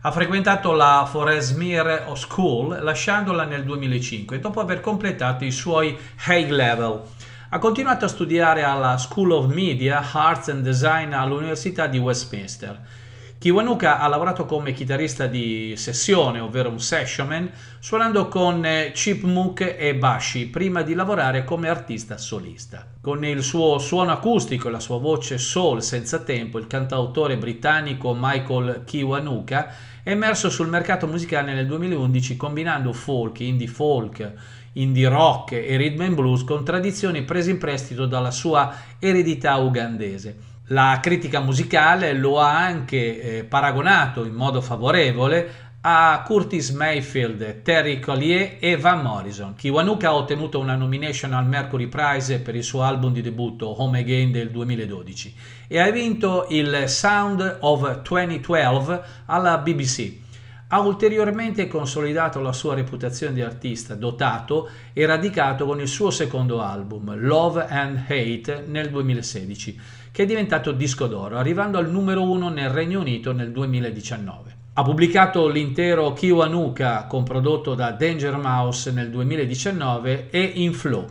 [0.00, 5.94] Ha frequentato la Foresmere School lasciandola nel 2005 dopo aver completato i suoi
[6.26, 7.02] high level
[7.50, 13.04] ha continuato a studiare alla School of Media, Arts and Design all'Università di Westminster.
[13.46, 19.76] Kiwanuka ha lavorato come chitarrista di sessione, ovvero un sessionman, suonando con eh, Chip Mook
[19.78, 22.84] e Bashi prima di lavorare come artista solista.
[23.00, 28.16] Con il suo suono acustico e la sua voce soul senza tempo, il cantautore britannico
[28.18, 29.72] Michael Kiwanuka
[30.02, 34.32] è emerso sul mercato musicale nel 2011 combinando folk, indie folk,
[34.72, 40.54] indie rock e rhythm and blues con tradizioni prese in prestito dalla sua eredità ugandese.
[40.70, 48.00] La critica musicale lo ha anche eh, paragonato in modo favorevole a Curtis Mayfield, Terry
[48.00, 49.54] Collier e Van Morrison.
[49.54, 54.00] Kiwanuka ha ottenuto una nomination al Mercury Prize per il suo album di debutto Home
[54.00, 55.34] Again del 2012
[55.68, 60.24] e ha vinto il Sound of 2012 alla BBC
[60.68, 66.60] ha ulteriormente consolidato la sua reputazione di artista dotato e radicato con il suo secondo
[66.60, 69.80] album, Love and Hate, nel 2016,
[70.16, 74.56] che è diventato disco d'oro, arrivando al numero uno nel Regno Unito nel 2019.
[74.72, 81.06] Ha pubblicato l'intero Kiwanuka, comprodotto da Danger Mouse nel 2019, e In Flow,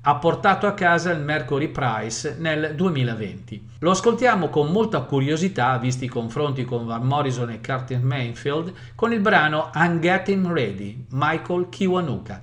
[0.00, 3.68] ha portato a casa il Mercury Prize nel 2020.
[3.80, 9.12] Lo ascoltiamo con molta curiosità, visti i confronti con Van Morrison e Curtin Mayfield, con
[9.12, 12.40] il brano I'm Getting Ready, Michael Kiwanuka.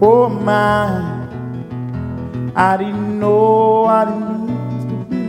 [0.00, 1.23] Oh my,
[2.56, 5.24] I didn't know what it means to be.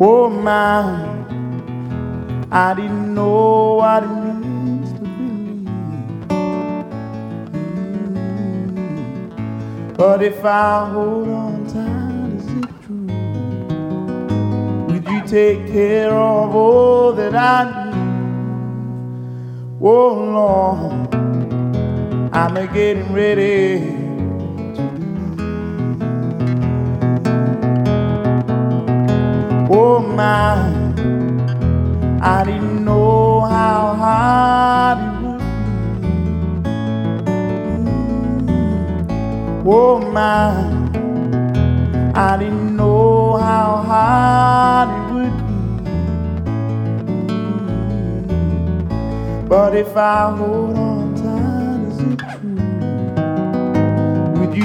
[0.00, 1.28] Oh my.
[2.52, 5.68] I didn't know what it means to believe.
[7.88, 8.96] Mm.
[9.96, 13.36] But if I hold on tight, is it true?
[14.86, 17.96] Would you take care of all that I need?
[19.80, 21.25] Oh Lord,
[22.36, 23.96] I'm getting ready.
[29.70, 30.56] Oh my
[30.98, 32.20] mm.
[32.20, 35.40] oh, I didn't know how hard it would
[36.02, 36.10] be.
[39.66, 40.92] Oh my,
[42.14, 45.36] I didn't know how hard it would
[49.38, 49.48] be.
[49.48, 50.95] But if I hold on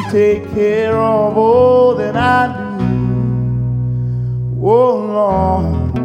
[0.09, 2.47] take care of all that I
[2.79, 2.85] do?
[4.63, 5.97] Oh Lord,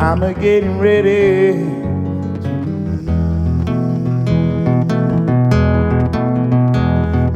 [0.00, 1.82] I'm a getting ready.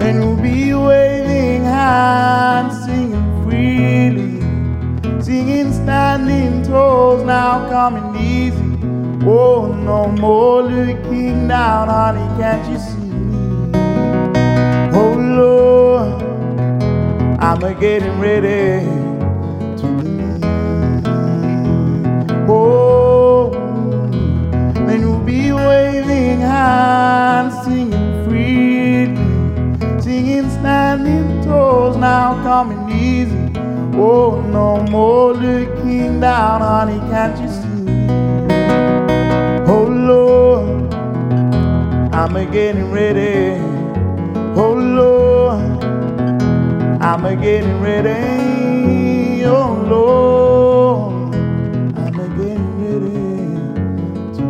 [0.00, 4.40] And we'll be waving hands, singing freely,
[5.22, 8.64] singing standing toes, now coming easy.
[9.26, 13.07] Oh, no more looking down, honey, can't you see
[17.40, 18.84] I'm a getting ready
[19.80, 20.44] to leave.
[22.50, 23.52] Oh,
[24.74, 29.14] then we'll be waving hands, singing freely,
[30.02, 33.52] singing standing toes, now coming easy.
[33.94, 37.68] Oh, no more looking down, honey, can't you see?
[39.70, 40.92] Oh Lord,
[42.12, 43.67] I'm a getting ready.
[47.08, 49.42] I'm a getting ready.
[49.46, 51.34] Oh Lord,
[51.96, 53.08] I'm a getting ready
[54.36, 54.42] to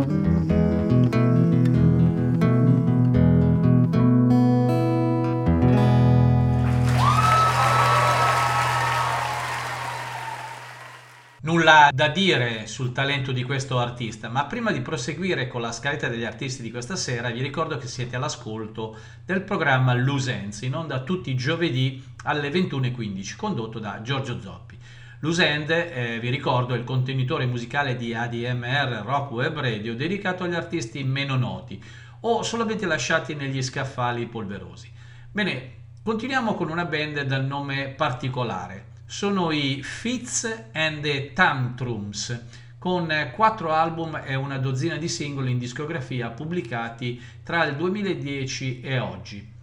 [11.43, 16.09] Nulla da dire sul talento di questo artista, ma prima di proseguire con la scaletta
[16.09, 20.99] degli artisti di questa sera, vi ricordo che siete all'ascolto del programma Lusenzi, in onda
[21.03, 24.77] tutti i giovedì alle 21.15, condotto da Giorgio Zoppi.
[25.19, 30.55] Lusend, eh, vi ricordo, è il contenitore musicale di ADMR Rock Web Radio dedicato agli
[30.55, 31.83] artisti meno noti
[32.21, 34.89] o solamente lasciati negli scaffali polverosi.
[35.31, 35.71] Bene,
[36.03, 42.39] continuiamo con una band dal nome particolare sono i Fits and the Tantrums,
[42.77, 48.99] con quattro album e una dozzina di singoli in discografia pubblicati tra il 2010 e
[48.99, 49.58] oggi.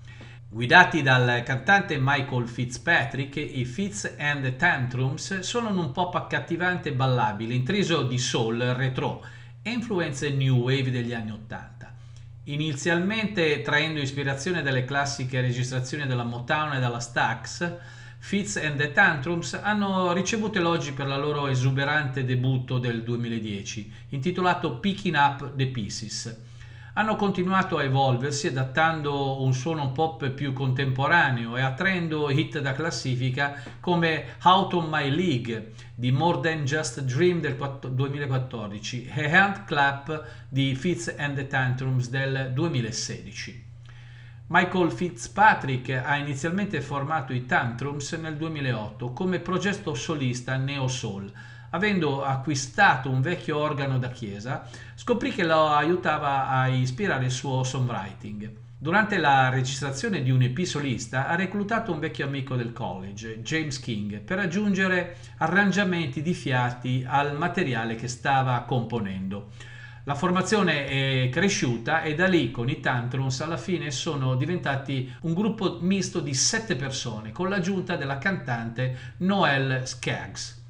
[0.48, 6.92] Guidati dal cantante Michael Fitzpatrick, i Fits and the Tantrums sono un pop accattivante e
[6.92, 9.26] ballabile, intriso di soul, retro
[9.60, 11.92] e influenze new wave degli anni Ottanta.
[12.44, 17.72] Inizialmente traendo ispirazione dalle classiche registrazioni della Motown e dalla Stax,
[18.18, 24.78] Fitz and the Tantrums hanno ricevuto elogi per la loro esuberante debutto del 2010, intitolato
[24.78, 26.45] Picking Up the Pieces.
[26.98, 33.62] Hanno continuato a evolversi adattando un suono pop più contemporaneo e attraendo hit da classifica
[33.80, 39.66] come Out of My League di More Than Just a Dream del 2014 e Hand
[39.66, 43.64] Clap di Fitz and the Tantrums del 2016.
[44.46, 51.30] Michael Fitzpatrick ha inizialmente formato i Tantrums nel 2008 come progetto solista neo soul.
[51.70, 57.64] Avendo acquistato un vecchio organo da chiesa, scoprì che lo aiutava a ispirare il suo
[57.64, 58.64] songwriting.
[58.78, 63.80] Durante la registrazione di un EP solista ha reclutato un vecchio amico del college, James
[63.80, 69.52] King, per aggiungere arrangiamenti di fiati al materiale che stava componendo.
[70.04, 75.34] La formazione è cresciuta e da lì con i Tantrums alla fine sono diventati un
[75.34, 80.65] gruppo misto di sette persone con l'aggiunta della cantante Noelle Skaggs.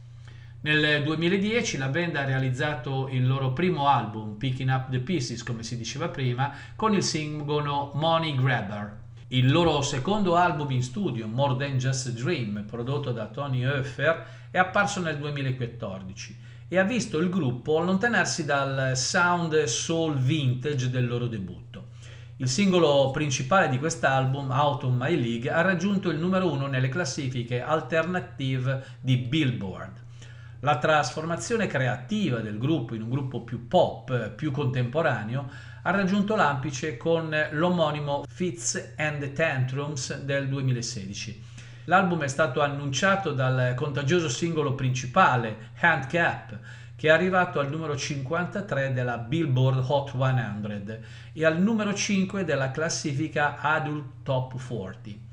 [0.67, 5.63] Nel 2010 la band ha realizzato il loro primo album, Picking Up the Pieces, come
[5.63, 8.99] si diceva prima, con il singolo Money Grabber.
[9.29, 14.27] Il loro secondo album in studio, More Than Just a Dream, prodotto da Tony Hoeffer,
[14.51, 16.37] è apparso nel 2014
[16.67, 21.91] e ha visto il gruppo allontanarsi dal sound soul vintage del loro debutto.
[22.39, 26.89] Il singolo principale di quest'album, Out of My League, ha raggiunto il numero uno nelle
[26.89, 30.03] classifiche alternative di Billboard.
[30.67, 35.49] La trasformazione creativa del gruppo in un gruppo più pop, più contemporaneo,
[35.83, 41.41] ha raggiunto l'apice con l'omonimo Fits and the Tantrums del 2016
[41.85, 46.59] L'album è stato annunciato dal contagioso singolo principale, Handcap,
[46.97, 50.99] che è arrivato al numero 53 della Billboard Hot 100
[51.33, 55.26] e al numero 5 della classifica Adult Top 40.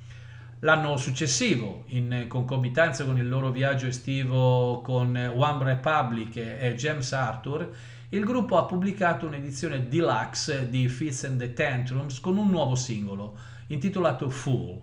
[0.64, 7.70] L'anno successivo, in concomitanza con il loro viaggio estivo con One Republic e James Arthur,
[8.10, 13.38] il gruppo ha pubblicato un'edizione deluxe di Fits and the Tantrums con un nuovo singolo,
[13.68, 14.80] intitolato Fool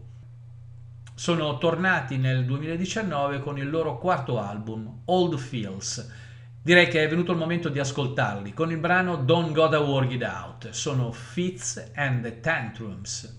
[1.15, 6.11] sono tornati nel 2019 con il loro quarto album, Old Feels.
[6.63, 10.23] Direi che è venuto il momento di ascoltarli con il brano Don't Gotta Work It
[10.23, 10.71] Out.
[10.71, 13.39] Sono Fits and the Tantrums.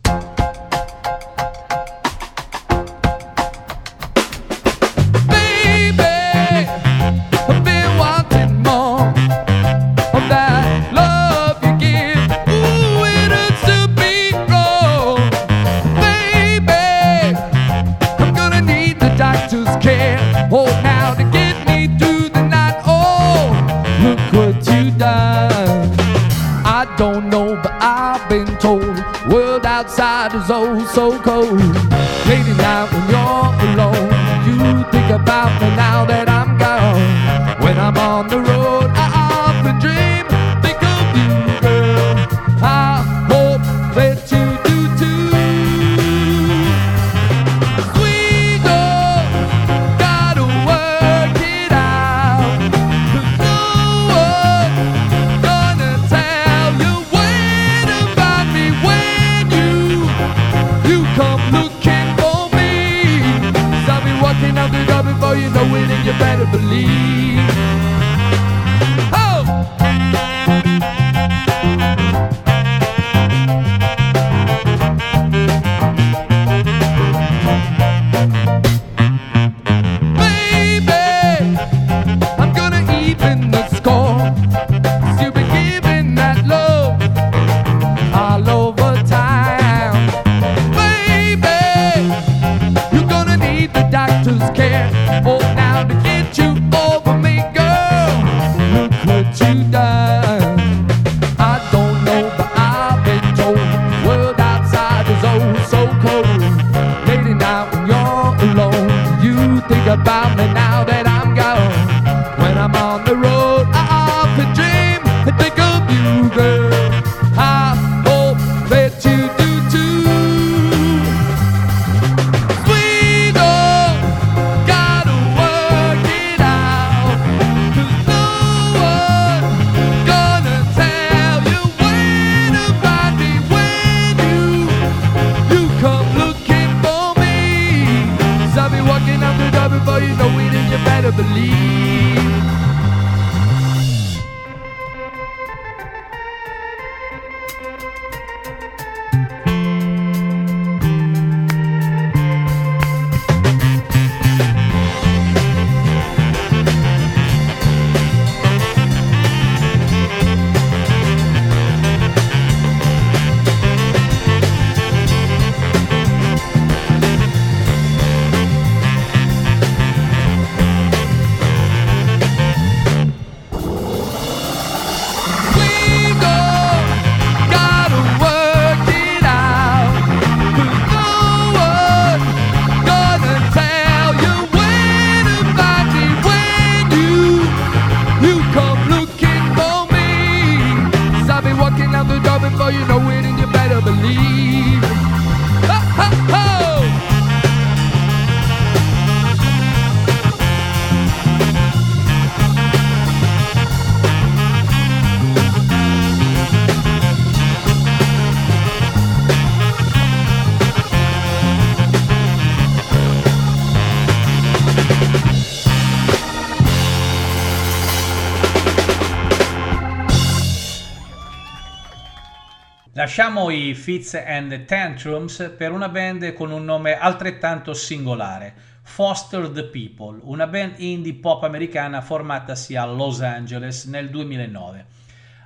[222.93, 229.63] Lasciamo i Fits and Tantrums per una band con un nome altrettanto singolare, Foster the
[229.63, 234.85] People, una band indie pop americana formatasi a Los Angeles nel 2009.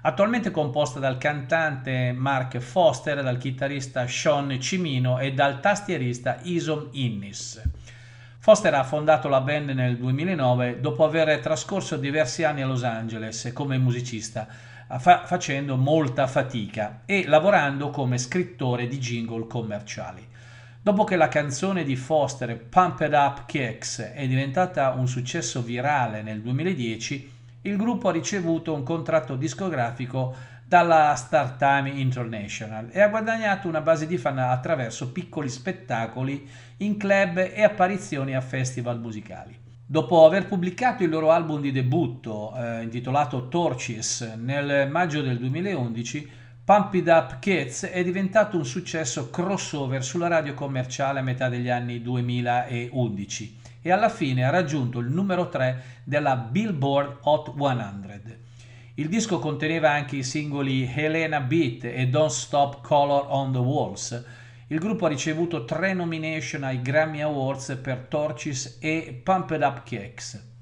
[0.01, 7.61] Attualmente composta dal cantante Mark Foster, dal chitarrista Sean Cimino e dal tastierista Isom Innis.
[8.39, 13.51] Foster ha fondato la band nel 2009 dopo aver trascorso diversi anni a Los Angeles
[13.53, 14.47] come musicista,
[14.99, 20.25] fa- facendo molta fatica e lavorando come scrittore di jingle commerciali.
[20.81, 26.41] Dopo che la canzone di Foster Pumped Up Kicks è diventata un successo virale nel
[26.41, 27.31] 2010,
[27.63, 33.81] il gruppo ha ricevuto un contratto discografico dalla Star Time International e ha guadagnato una
[33.81, 39.64] base di fan attraverso piccoli spettacoli in club e apparizioni a festival musicali.
[39.87, 46.27] Dopo aver pubblicato il loro album di debutto eh, intitolato Torches nel maggio del 2011,
[46.65, 51.69] Pump It Up Kids è diventato un successo crossover sulla radio commerciale a metà degli
[51.69, 58.43] anni 2011 e alla fine ha raggiunto il numero 3 della Billboard Hot 100.
[58.95, 64.25] Il disco conteneva anche i singoli Helena Beat e Don't Stop Color on the Walls.
[64.67, 70.53] Il gruppo ha ricevuto tre nomination ai Grammy Awards per Torches e Pumped Up Kicks.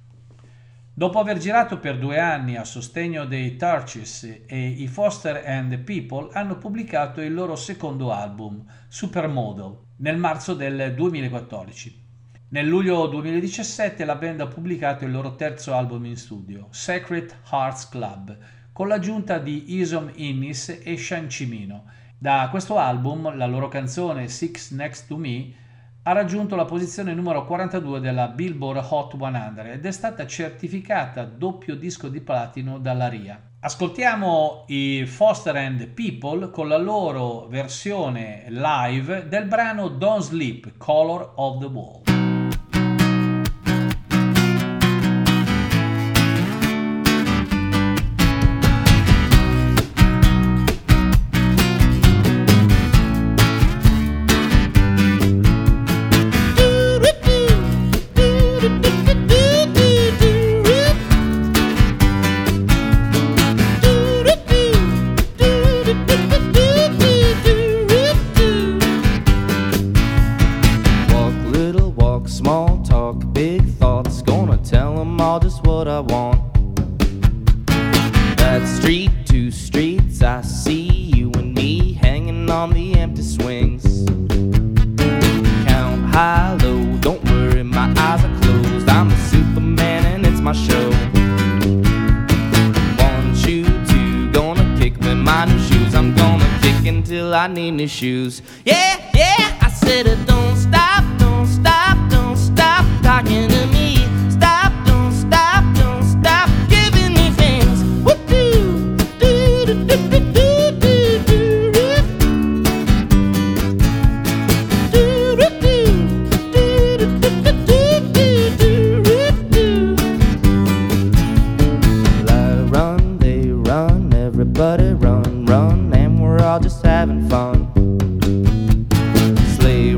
[0.94, 5.78] Dopo aver girato per due anni a sostegno dei Torches e i Foster and the
[5.78, 12.02] People hanno pubblicato il loro secondo album, Supermodel, nel marzo del 2014.
[12.50, 17.88] Nel luglio 2017 la band ha pubblicato il loro terzo album in studio, Sacred Hearts
[17.88, 18.38] Club,
[18.74, 21.86] con l'aggiunta di Isom Innis e Shan Cimino.
[22.24, 25.52] Da questo album, la loro canzone Six Next to Me
[26.04, 31.76] ha raggiunto la posizione numero 42 della Billboard Hot 100 ed è stata certificata doppio
[31.76, 33.42] disco di platino dalla RIA.
[33.60, 41.34] Ascoltiamo i Foster and People con la loro versione live del brano Don't Sleep, Color
[41.36, 42.03] of the Wall.
[97.84, 98.42] issues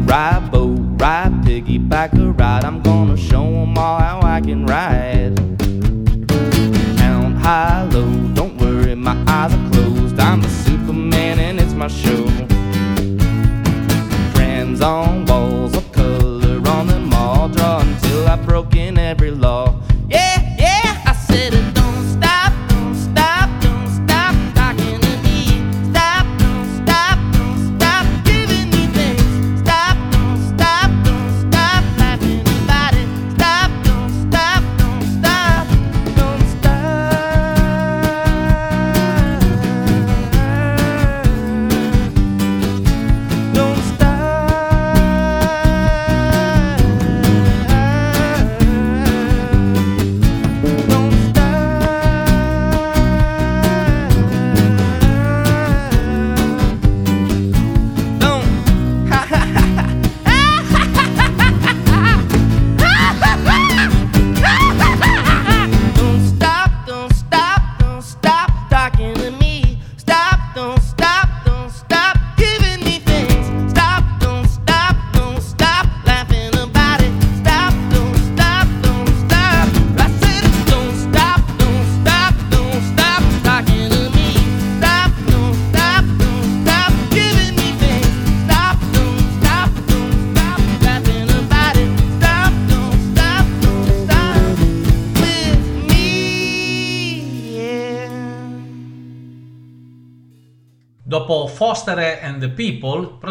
[0.06, 2.64] ride, boat ride, piggyback a ride.
[2.64, 5.05] I'm gonna show 'em all how I can ride.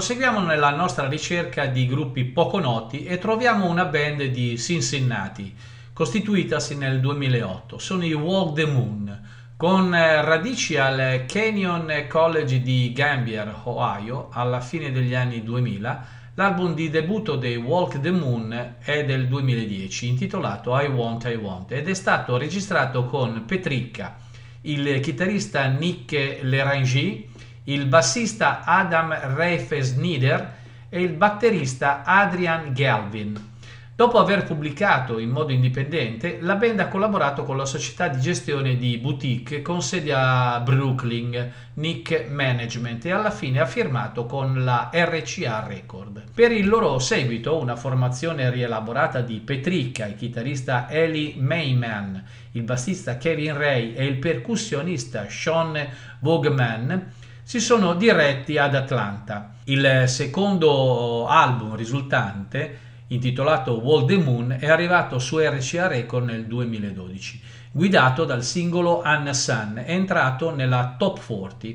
[0.04, 5.56] Proseguiamo nella nostra ricerca di gruppi poco noti e troviamo una band di Cincinnati,
[5.94, 7.78] costituitasi nel 2008.
[7.78, 9.20] Sono i Walk the Moon,
[9.56, 16.06] con eh, radici al Canyon College di Gambier, Ohio, alla fine degli anni 2000.
[16.34, 21.72] L'album di debutto dei Walk the Moon è del 2010, intitolato I Want, I Want,
[21.72, 24.18] ed è stato registrato con Petricca,
[24.60, 27.30] il chitarrista Nick Lerangy,
[27.64, 30.52] il bassista Adam Reifes-Nieder
[30.88, 33.52] e il batterista Adrian Galvin.
[33.96, 38.76] Dopo aver pubblicato in modo indipendente, la band ha collaborato con la società di gestione
[38.76, 44.90] di boutique con sede a Brooklyn, Nick Management, e alla fine ha firmato con la
[44.92, 46.24] RCA Record.
[46.34, 52.20] Per il loro seguito, una formazione rielaborata di Petricca, il chitarrista Eli Mayman,
[52.52, 55.78] il bassista Kevin Ray e il percussionista Sean
[56.18, 57.12] Vogman
[57.44, 59.56] si sono diretti ad Atlanta.
[59.64, 67.40] Il secondo album risultante, intitolato Wall the Moon, è arrivato su RCA Record nel 2012.
[67.70, 71.68] Guidato dal singolo Anna Sun, è entrato nella top 40.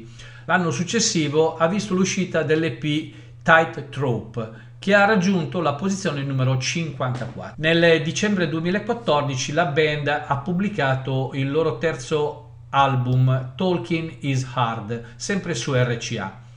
[0.46, 3.14] L'anno successivo ha visto l'uscita dell'EP
[3.44, 7.54] Tight Trope, che ha raggiunto la posizione numero 54.
[7.58, 15.54] Nel dicembre 2014 la band ha pubblicato il loro terzo album Talking is Hard, sempre
[15.56, 16.48] su RCA.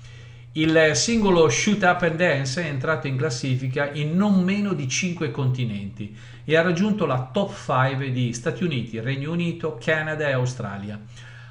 [0.54, 5.30] Il singolo Shoot Up and Dance è entrato in classifica in non meno di 5
[5.30, 6.14] continenti
[6.44, 11.00] e ha raggiunto la top 5 di Stati Uniti, Regno Unito, Canada e Australia.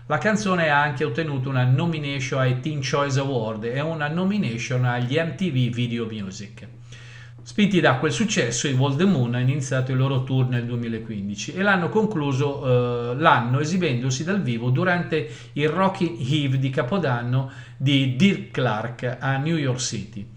[0.05, 5.17] La canzone ha anche ottenuto una nomination ai Teen Choice Award e una nomination agli
[5.17, 6.67] MTV Video Music.
[7.43, 11.53] Spinti da quel successo, i Wall the Moon hanno iniziato il loro tour nel 2015
[11.53, 18.15] e l'hanno concluso eh, l'anno esibendosi dal vivo durante il Rocking Eve di Capodanno di
[18.15, 20.27] Dirk Clark a New York City.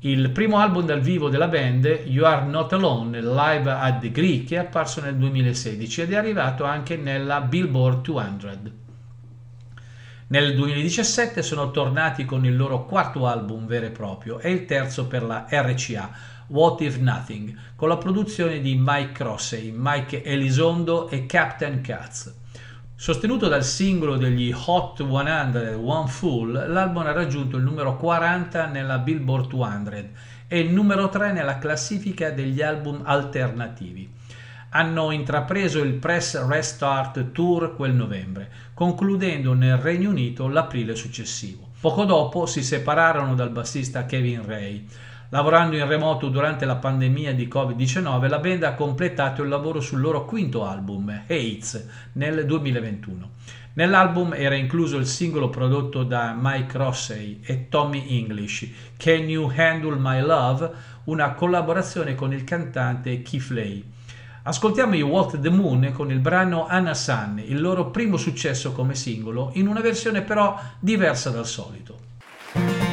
[0.00, 4.50] Il primo album dal vivo della band, You Are Not Alone, live at the Greek,
[4.50, 8.81] è apparso nel 2016 ed è arrivato anche nella Billboard 200.
[10.32, 15.06] Nel 2017 sono tornati con il loro quarto album vero e proprio e il terzo
[15.06, 16.10] per la RCA,
[16.46, 22.34] What If Nothing, con la produzione di Mike Crossey, Mike Elizondo e Captain Katz.
[22.94, 28.96] Sostenuto dal singolo degli Hot 100 One Fool, l'album ha raggiunto il numero 40 nella
[29.00, 29.90] Billboard 200
[30.48, 34.10] e il numero 3 nella classifica degli album alternativi
[34.74, 41.70] hanno intrapreso il Press Restart Tour quel novembre, concludendo nel Regno Unito l'aprile successivo.
[41.78, 44.86] Poco dopo si separarono dal bassista Kevin Ray.
[45.28, 50.00] Lavorando in remoto durante la pandemia di Covid-19, la band ha completato il lavoro sul
[50.00, 53.30] loro quinto album, Hates, nel 2021.
[53.74, 59.96] Nell'album era incluso il singolo prodotto da Mike Rossey e Tommy English, Can You Handle
[59.98, 60.70] My Love,
[61.04, 63.91] una collaborazione con il cantante Keith Lay.
[64.44, 68.96] Ascoltiamo i Walk the Moon con il brano Anna Sun, il loro primo successo come
[68.96, 72.91] singolo, in una versione però diversa dal solito.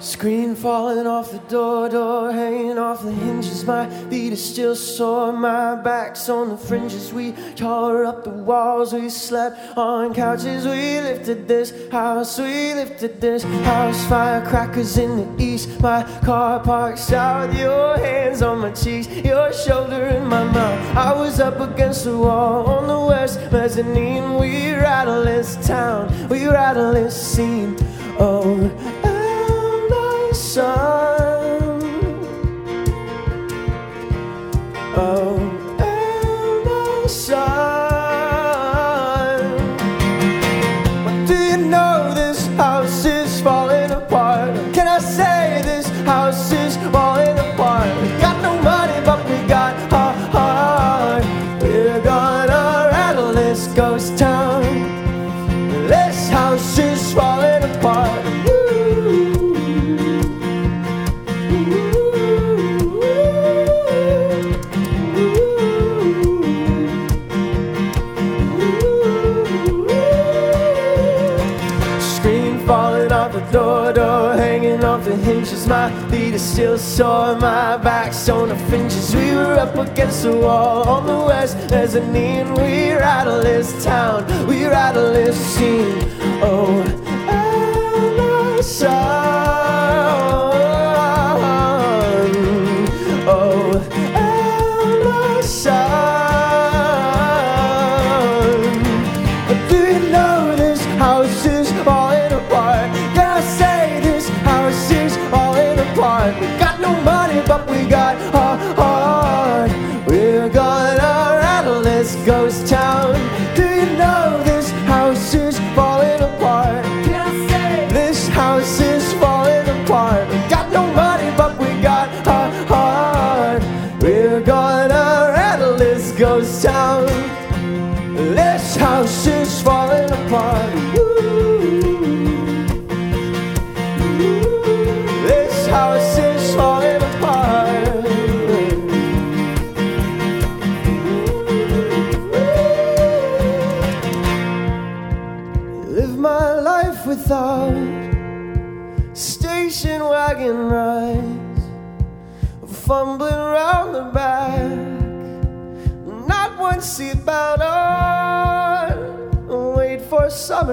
[0.00, 3.66] Screen falling off the door, door hanging off the hinges.
[3.66, 7.12] My feet are still sore, my back's on the fringes.
[7.12, 10.64] We tore up the walls, we slept on couches.
[10.64, 14.02] We lifted this house, we lifted this house.
[14.06, 17.54] Firecrackers in the east, my car parked south.
[17.58, 20.96] Your hands on my cheeks, your shoulder in my mouth.
[20.96, 24.38] I was up against the wall on the west mezzanine.
[24.38, 27.76] We rattle this town, we rattle this scene.
[28.18, 28.99] Oh
[30.50, 31.80] sun.
[34.96, 35.38] Oh,
[35.78, 37.69] and sun.
[75.40, 79.14] My feet are still sore, my back's on the fringes.
[79.14, 82.52] We were up against the wall on the west mezzanine.
[82.56, 85.96] We rattle this town, we rattle this scene.
[86.42, 86.82] Oh,
[87.28, 90.49] and I saw.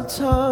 [0.08, 0.47] time.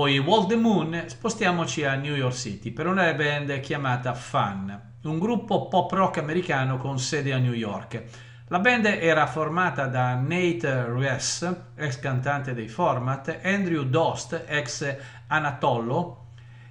[0.00, 4.94] Dopo i Wall the Moon spostiamoci a New York City per una band chiamata Fun,
[5.02, 8.02] un gruppo pop rock americano con sede a New York.
[8.48, 14.96] La band era formata da Nate Ruess, ex cantante dei Format, Andrew Dost, ex
[15.26, 16.28] Anatollo,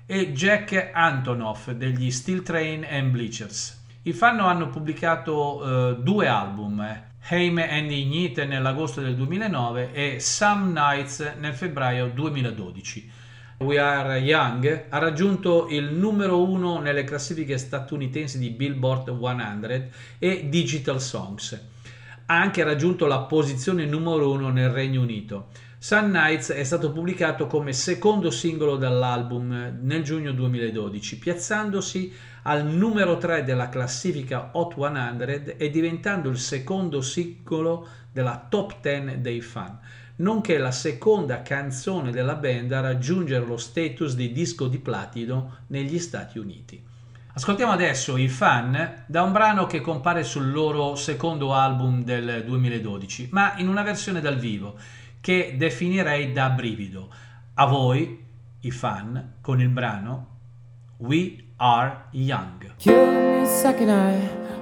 [0.08, 3.80] e Jack Antonoff degli Steel Train and Bleachers.
[4.02, 6.84] I Fun hanno pubblicato eh, due album,
[7.30, 13.19] Heime and Ignite nell'agosto del 2009 e Some Nights nel febbraio 2012.
[13.62, 20.48] We Are Young ha raggiunto il numero uno nelle classifiche statunitensi di Billboard 100 e
[20.48, 21.52] Digital Songs.
[22.26, 25.48] Ha anche raggiunto la posizione numero uno nel Regno Unito.
[25.78, 32.14] Sun Nights è stato pubblicato come secondo singolo dall'album nel giugno 2012, piazzandosi
[32.44, 39.20] al numero 3 della classifica Hot 100 e diventando il secondo singolo della top 10
[39.20, 39.78] dei fan,
[40.20, 46.00] nonché la seconda canzone della band a raggiungere lo status di disco di platino negli
[46.00, 46.82] Stati Uniti.
[47.34, 53.30] Ascoltiamo adesso i fan da un brano che compare sul loro secondo album del 2012,
[53.32, 54.78] ma in una versione dal vivo
[55.22, 57.10] che definirei da brivido.
[57.54, 58.26] A voi,
[58.62, 60.38] i fan, con il brano
[60.98, 62.76] We Are Young.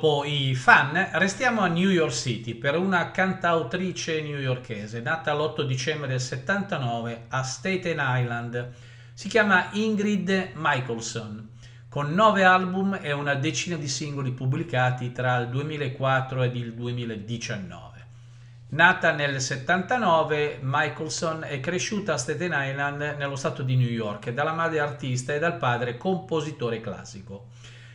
[0.00, 6.06] Dopo i fan, restiamo a New York City per una cantautrice newyorkese nata l'8 dicembre
[6.06, 8.74] del 79 a Staten Island.
[9.12, 11.48] Si chiama Ingrid Michaelson,
[11.88, 18.06] con nove album e una decina di singoli pubblicati tra il 2004 ed il 2019.
[18.68, 24.52] Nata nel 79, Michaelson è cresciuta a Staten Island nello stato di New York dalla
[24.52, 27.48] madre artista e dal padre compositore classico.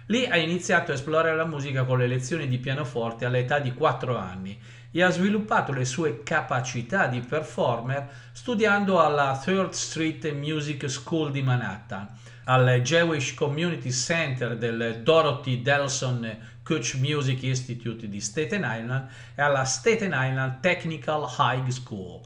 [0.07, 4.17] Lì ha iniziato a esplorare la musica con le lezioni di pianoforte all'età di 4
[4.17, 4.59] anni
[4.91, 11.41] e ha sviluppato le sue capacità di performer studiando alla Third Street Music School di
[11.41, 12.07] Manhattan,
[12.45, 19.63] al Jewish Community Center del Dorothy Delson Kutch Music Institute di Staten Island e alla
[19.63, 22.21] Staten Island Technical High School.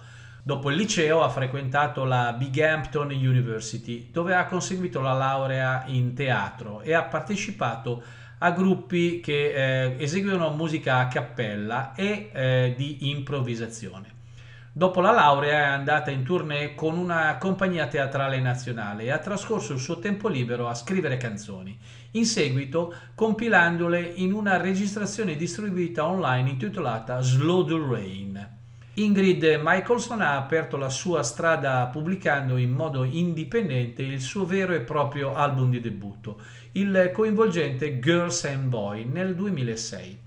[0.47, 6.79] Dopo il liceo ha frequentato la Binghamton University, dove ha conseguito la laurea in teatro
[6.79, 8.01] e ha partecipato
[8.37, 14.09] a gruppi che eh, eseguono musica a cappella e eh, di improvvisazione.
[14.71, 19.73] Dopo la laurea è andata in tournée con una compagnia teatrale nazionale e ha trascorso
[19.73, 21.77] il suo tempo libero a scrivere canzoni,
[22.11, 28.56] in seguito compilandole in una registrazione distribuita online intitolata Slow the Rain.
[28.99, 34.79] Ingrid Michaelson ha aperto la sua strada pubblicando in modo indipendente il suo vero e
[34.79, 36.41] proprio album di debutto,
[36.71, 40.19] il coinvolgente Girls and Boy, nel 2006.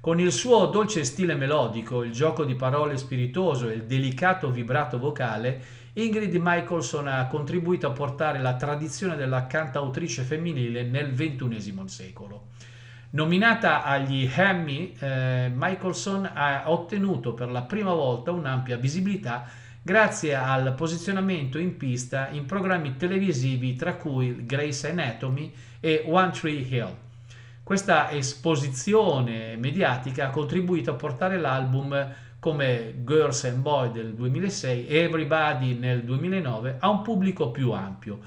[0.00, 4.98] Con il suo dolce stile melodico, il gioco di parole spiritoso e il delicato vibrato
[4.98, 5.60] vocale,
[5.92, 12.46] Ingrid Michaelson ha contribuito a portare la tradizione della cantautrice femminile nel XXI secolo.
[13.10, 19.48] Nominata agli Emmy, eh, Michaelson ha ottenuto per la prima volta un'ampia visibilità
[19.80, 26.60] grazie al posizionamento in pista in programmi televisivi tra cui Grace Anatomy e One Tree
[26.60, 26.94] Hill.
[27.62, 34.98] Questa esposizione mediatica ha contribuito a portare l'album come Girls and Boy del 2006 e
[34.98, 38.18] Everybody nel 2009 a un pubblico più ampio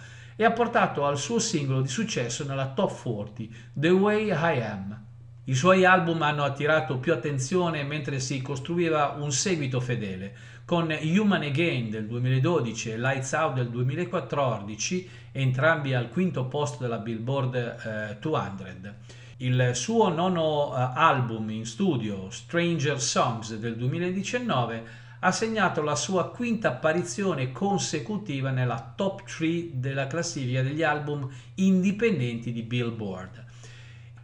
[0.42, 3.44] e ha portato al suo singolo di successo nella top 40,
[3.74, 5.00] The Way I Am.
[5.44, 10.36] I suoi album hanno attirato più attenzione mentre si costruiva un seguito fedele,
[10.66, 16.98] con Human Again del 2012 e Lights Out del 2014, entrambi al quinto posto della
[16.98, 18.94] Billboard eh, 200.
[19.38, 26.32] Il suo nono eh, album in studio, Stranger Songs del 2019, ha segnato la sua
[26.32, 33.46] quinta apparizione consecutiva nella top 3 della classifica degli album indipendenti di Billboard.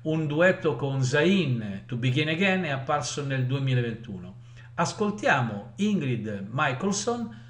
[0.03, 4.35] Un duetto con Zayn, To Begin Again, è apparso nel 2021.
[4.75, 7.43] Ascoltiamo Ingrid Michaelson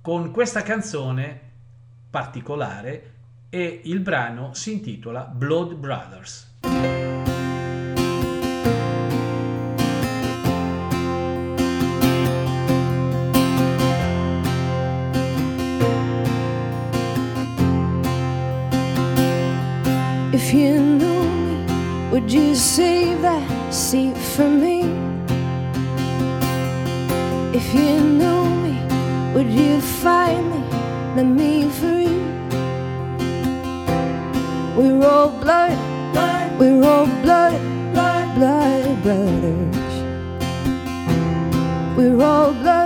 [0.00, 1.40] con questa canzone
[2.08, 3.14] particolare
[3.50, 7.09] e il brano si intitola Blood Brothers.
[23.90, 24.82] See for me?
[27.52, 28.74] If you knew me,
[29.34, 30.60] would you find me
[31.16, 32.14] let me free?
[34.76, 35.76] We're all blood,
[36.12, 36.56] blood.
[36.60, 37.60] we're all blood,
[37.92, 39.94] blood, blood brothers.
[41.96, 42.79] We're all blood.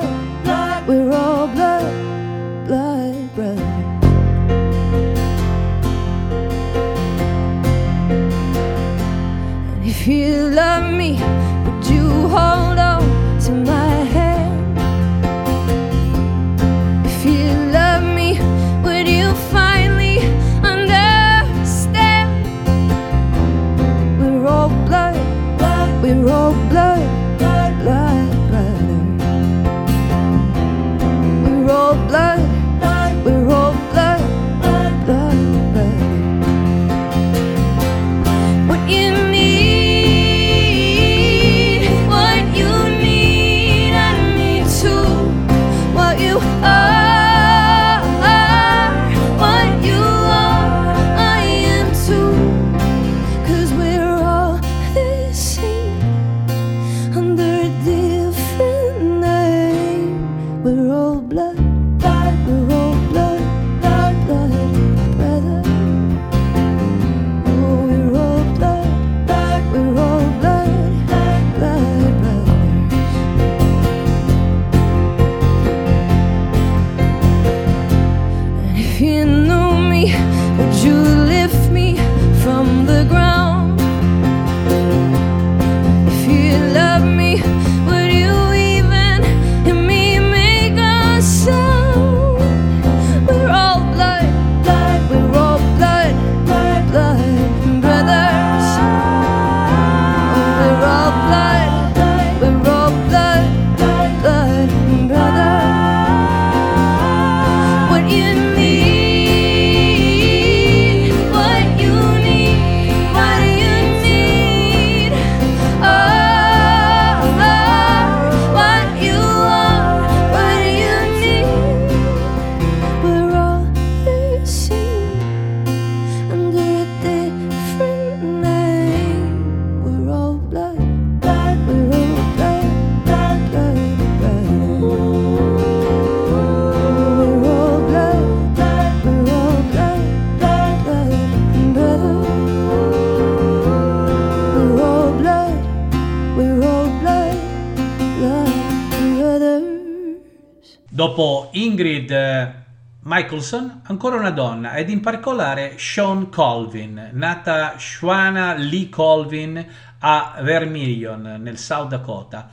[153.34, 159.66] Michelson, ancora una donna, ed in particolare Sean Colvin, nata Shwana Lee Colvin
[159.98, 162.48] a Vermilion, nel South Dakota.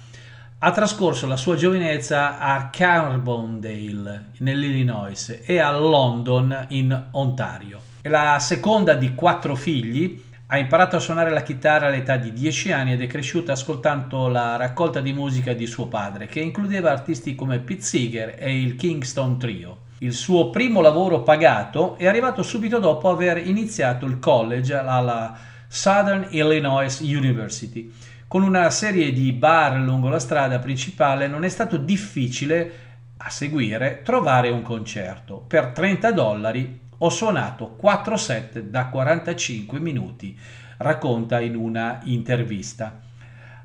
[0.58, 7.80] Ha trascorso la sua giovinezza a Carbondale, nell'Illinois, e a London, in Ontario.
[8.02, 12.72] È la seconda di quattro figli, ha imparato a suonare la chitarra all'età di 10
[12.72, 17.36] anni ed è cresciuta ascoltando la raccolta di musica di suo padre, che includeva artisti
[17.36, 19.90] come Pete Seeger e il Kingston Trio.
[20.04, 25.38] Il suo primo lavoro pagato è arrivato subito dopo aver iniziato il college alla
[25.68, 27.94] Southern Illinois University.
[28.28, 32.74] Con una serie di bar lungo la strada principale non è stato difficile
[33.18, 35.38] a seguire trovare un concerto.
[35.48, 40.36] Per 30 dollari ho suonato 4 set da 45 minuti,
[40.78, 43.02] racconta in una intervista.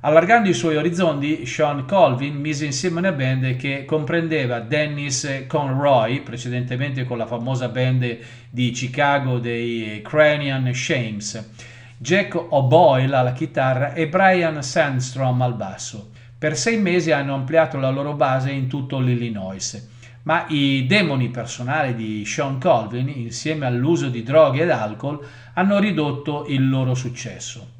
[0.07, 7.03] Allargando i suoi orizzonti, Sean Colvin mise insieme una band che comprendeva Dennis Conroy, precedentemente
[7.03, 8.17] con la famosa band
[8.49, 11.55] di Chicago dei Cranian Shames,
[11.99, 16.13] Jack O'Boyle alla chitarra e Brian Sandstrom al basso.
[16.39, 19.89] Per sei mesi hanno ampliato la loro base in tutto l'Illinois,
[20.23, 25.19] ma i demoni personali di Sean Colvin, insieme all'uso di droghe ed alcol,
[25.55, 27.75] hanno ridotto il loro successo.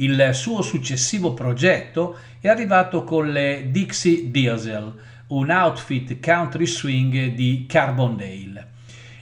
[0.00, 4.94] Il suo successivo progetto è arrivato con le Dixie Diesel,
[5.26, 8.68] un outfit country swing di Carbondale.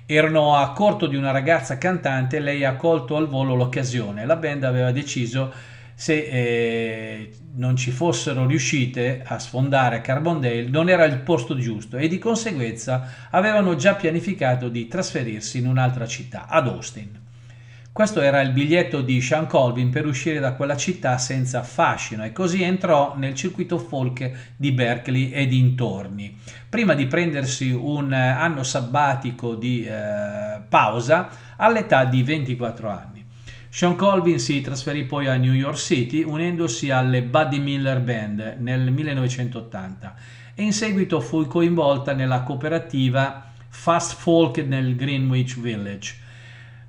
[0.07, 4.25] Erano a corto di una ragazza cantante e lei ha colto al volo l'occasione.
[4.25, 5.53] La band aveva deciso
[5.97, 12.07] se eh, non ci fossero riuscite a sfondare Carbondale non era il posto giusto e
[12.07, 17.27] di conseguenza avevano già pianificato di trasferirsi in un'altra città, ad Austin.
[17.99, 22.31] Questo era il biglietto di Sean Colvin per uscire da quella città senza fascino e
[22.31, 26.39] così entrò nel circuito folk di Berkeley e dintorni.
[26.69, 33.25] Prima di prendersi un anno sabbatico di eh, pausa all'età di 24 anni.
[33.69, 38.93] Sean Colvin si trasferì poi a New York City unendosi alle Buddy Miller Band nel
[38.93, 40.15] 1980
[40.55, 46.27] e in seguito fu coinvolta nella cooperativa Fast Folk nel Greenwich Village.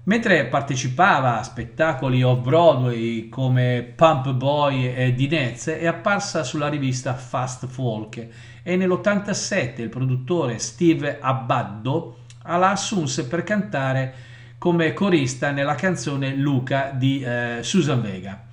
[0.10, 7.68] Mentre partecipava a spettacoli off-Broadway come Pump Boy e Dinezze, è apparsa sulla rivista Fast
[7.68, 8.28] Folk
[8.64, 14.14] e nell'87 il produttore Steve Abbaddo la assunse per cantare
[14.58, 18.46] come corista nella canzone Luca di eh, Susan Vega.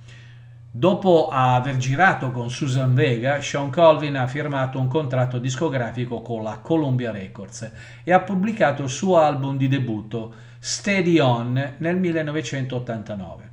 [0.69, 6.59] Dopo aver girato con Susan Vega, Sean Colvin ha firmato un contratto discografico con la
[6.59, 7.71] Columbia Records
[8.03, 13.49] e ha pubblicato il suo album di debutto Steady On nel 1989.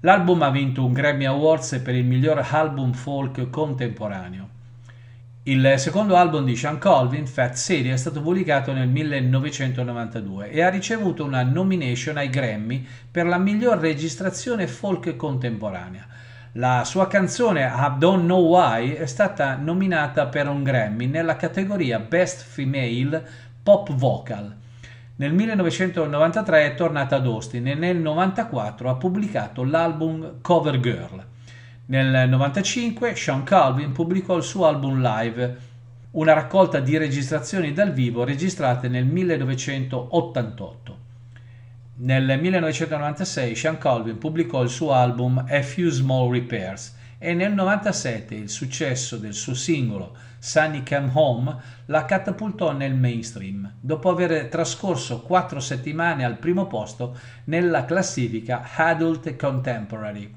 [0.00, 4.48] L'album ha vinto un Grammy Awards per il miglior album folk contemporaneo.
[5.44, 10.68] Il secondo album di Sean Colvin, Fat City, è stato pubblicato nel 1992 e ha
[10.68, 16.06] ricevuto una nomination ai Grammy per la miglior registrazione folk contemporanea.
[16.52, 21.98] La sua canzone I Don't Know Why è stata nominata per un Grammy nella categoria
[22.00, 23.26] Best Female
[23.62, 24.62] Pop Vocal.
[25.16, 31.24] Nel 1993 è tornata ad Austin e nel 1994 ha pubblicato l'album Cover Girl.
[31.86, 35.56] Nel 1995 Sean Calvin pubblicò il suo album live,
[36.12, 40.98] una raccolta di registrazioni dal vivo registrate nel 1988.
[41.96, 48.34] Nel 1996 Sean Colvin pubblicò il suo album A Few Small Repairs e nel 1997
[48.34, 51.56] il successo del suo singolo Sunny Come Home
[51.86, 59.36] la catapultò nel mainstream, dopo aver trascorso quattro settimane al primo posto nella classifica Adult
[59.36, 60.34] Contemporary.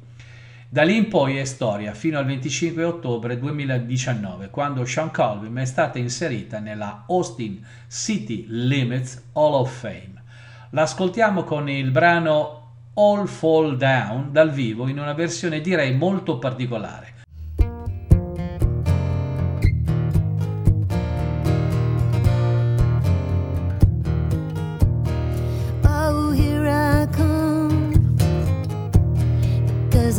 [0.69, 5.65] Da lì in poi è storia fino al 25 ottobre 2019, quando Sean Colvin è
[5.65, 10.23] stata inserita nella Austin City Limits Hall of Fame.
[10.69, 17.16] L'ascoltiamo con il brano All Fall Down dal vivo in una versione direi molto particolare.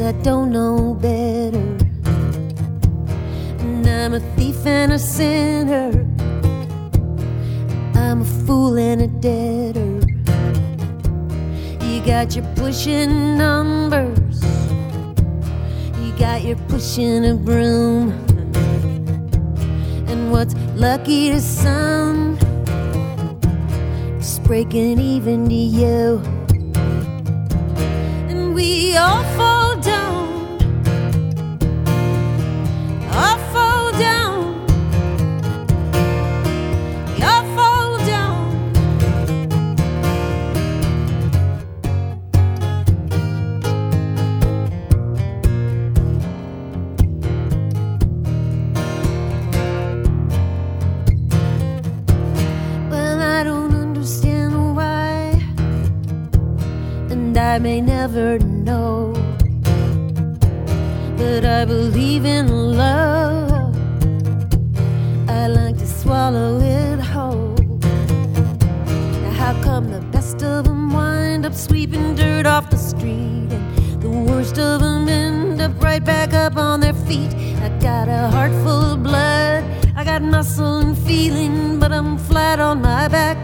[0.09, 1.77] I don't know better.
[3.61, 5.91] And I'm a thief and a sinner.
[7.95, 10.01] I'm a fool and a debtor.
[11.85, 14.43] You got your pushing numbers.
[16.01, 18.13] You got your pushing a broom.
[20.09, 22.39] And what's lucky to some
[24.19, 26.38] is breaking even to you.
[57.59, 59.13] I may never know.
[61.17, 63.75] But I believe in love.
[65.29, 67.57] I like to swallow it whole.
[69.23, 74.03] Now, how come the best of them wind up sweeping dirt off the street, and
[74.03, 77.35] the worst of them end up right back up on their feet?
[77.61, 79.65] I got a heart full of blood.
[79.97, 83.37] I got muscle and feeling, but I'm flat on my back,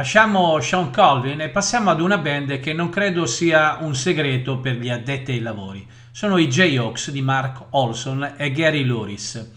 [0.00, 4.76] Lasciamo Sean Colvin e passiamo ad una band che non credo sia un segreto per
[4.76, 5.86] gli addetti ai lavori.
[6.10, 9.50] Sono i J-Hawks di Mark Olson e Gary Luris.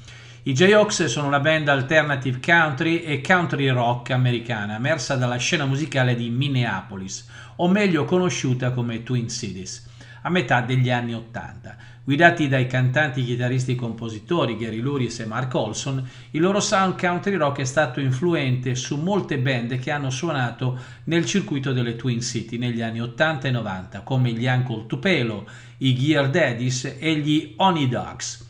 [0.44, 6.14] I J-Hawks sono una band alternative country e country rock americana emersa dalla scena musicale
[6.14, 7.26] di Minneapolis,
[7.56, 9.90] o meglio conosciuta come Twin Cities,
[10.24, 11.78] a metà degli anni Ottanta.
[12.06, 17.36] Guidati dai cantanti, chitarristi e compositori Gary Luris e Mark Olson, il loro sound country
[17.36, 22.58] rock è stato influente su molte band che hanno suonato nel circuito delle Twin City
[22.58, 25.48] negli anni 80 e 90, come gli Uncle Tupelo,
[25.78, 28.50] i Gear Daddies e gli Honey Dogs.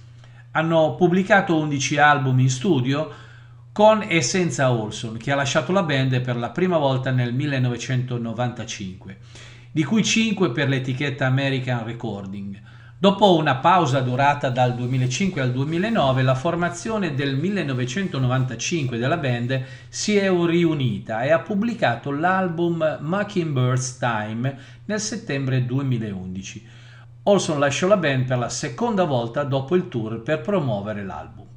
[0.54, 3.12] Hanno pubblicato 11 album in studio
[3.72, 9.18] con e senza Olson, che ha lasciato la band per la prima volta nel 1995,
[9.72, 12.72] di cui 5 per l'etichetta American Recording.
[13.04, 20.16] Dopo una pausa durata dal 2005 al 2009, la formazione del 1995 della band si
[20.16, 26.66] è riunita e ha pubblicato l'album Mockingbird's Time nel settembre 2011.
[27.24, 31.48] Olson lasciò la band per la seconda volta dopo il tour per promuovere l'album.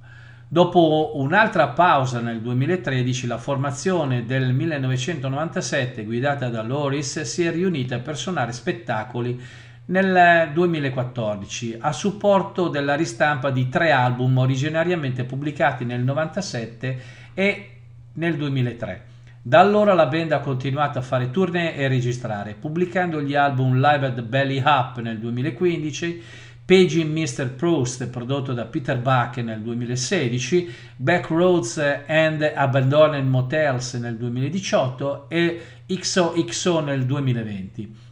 [0.48, 7.98] Dopo un'altra pausa nel 2013, la formazione del 1997, guidata da Loris, si è riunita
[7.98, 9.40] per suonare spettacoli
[9.86, 17.00] nel 2014 a supporto della ristampa di tre album originariamente pubblicati nel 1997
[17.34, 17.70] e
[18.14, 19.04] nel 2003.
[19.42, 24.06] Da allora la band ha continuato a fare tournée e registrare, pubblicando gli album Live
[24.06, 26.22] at Belly Up nel 2015,
[26.64, 27.50] Paging Mr.
[27.50, 36.80] Proust prodotto da Peter Buck nel 2016, Backroads and Abandoned Motels nel 2018 e XOXO
[36.80, 38.05] nel 2020.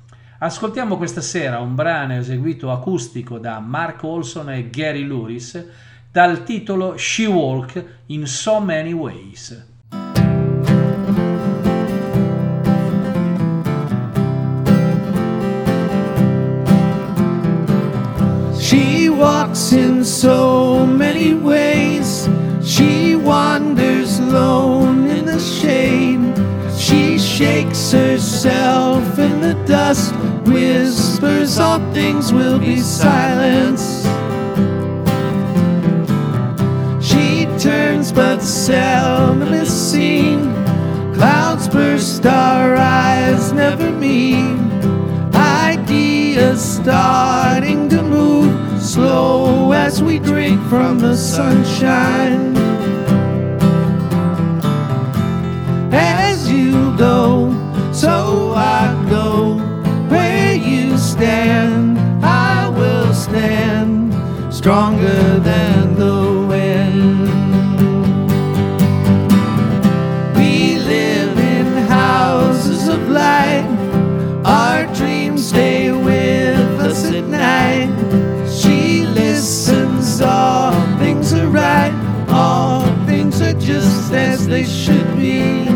[0.44, 5.66] Ascoltiamo questa sera un brano eseguito acustico da Mark Olson e Gary Luris
[6.12, 9.66] dal titolo She Walk in So Many Ways.
[18.58, 22.28] She walks in so many ways.
[22.60, 26.23] She wanders alone in the shade.
[27.34, 30.14] Shakes herself in the dust,
[30.46, 34.04] whispers all things will be silenced.
[37.04, 40.54] She turns but seldom is seen.
[41.14, 44.56] Clouds burst, our eyes never meet.
[45.34, 52.73] Ideas starting to move slow as we drink from the sunshine.
[61.24, 64.12] Stand, I will stand
[64.52, 66.18] stronger than the
[66.52, 67.28] wind.
[70.36, 73.64] We live in houses of light.
[74.44, 77.88] Our dreams stay with us at night.
[78.46, 81.94] She listens, all things are right.
[82.28, 85.73] All things are just as they should be.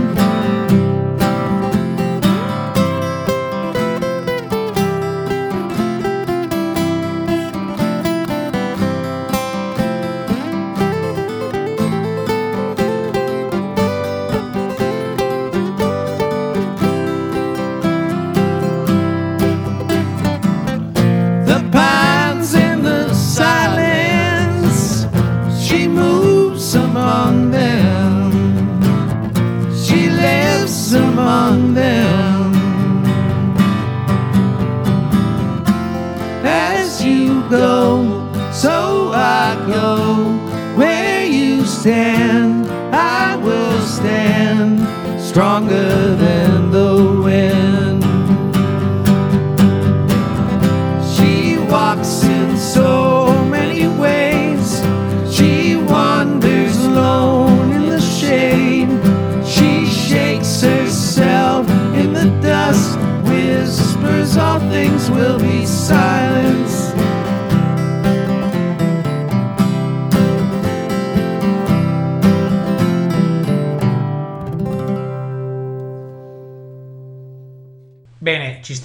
[45.38, 48.02] Stronger than the wind.
[51.14, 54.82] She walks in so many ways.
[55.32, 58.90] She wanders alone in the shade.
[59.46, 66.07] She shakes herself in the dust, whispers all things will be silenced.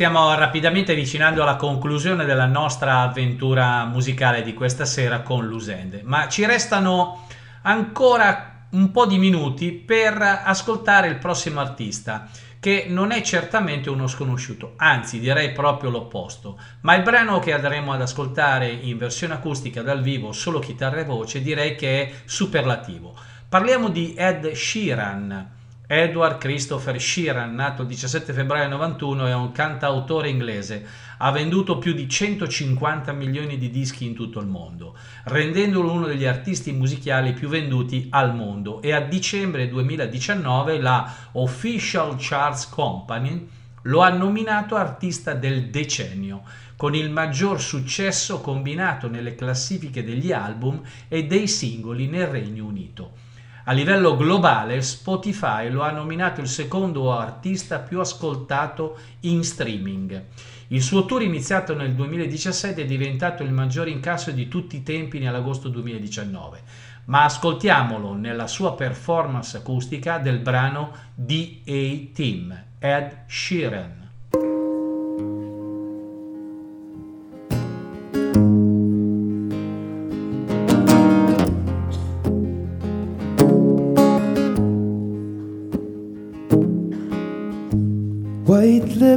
[0.03, 6.27] Stiamo rapidamente avvicinando alla conclusione della nostra avventura musicale di questa sera con Lusende, ma
[6.27, 7.25] ci restano
[7.61, 12.27] ancora un po' di minuti per ascoltare il prossimo artista,
[12.59, 17.93] che non è certamente uno sconosciuto, anzi direi proprio l'opposto, ma il brano che andremo
[17.93, 23.15] ad ascoltare in versione acustica dal vivo, solo chitarra e voce, direi che è superlativo.
[23.47, 25.61] Parliamo di Ed Sheeran.
[25.85, 30.85] Edward Christopher Sheeran, nato il 17 febbraio 91, è un cantautore inglese.
[31.17, 34.95] Ha venduto più di 150 milioni di dischi in tutto il mondo,
[35.25, 42.15] rendendolo uno degli artisti musicali più venduti al mondo e a dicembre 2019 la Official
[42.17, 43.49] Charts Company
[43.83, 46.43] lo ha nominato artista del decennio,
[46.77, 53.22] con il maggior successo combinato nelle classifiche degli album e dei singoli nel Regno Unito.
[53.65, 60.21] A livello globale Spotify lo ha nominato il secondo artista più ascoltato in streaming.
[60.67, 65.17] Il suo tour iniziato nel 2017 è diventato il maggiore incasso di tutti i tempi
[65.17, 66.61] nell'agosto 2019,
[67.05, 74.02] ma ascoltiamolo nella sua performance acustica del brano DA Team, Ed Sheeran.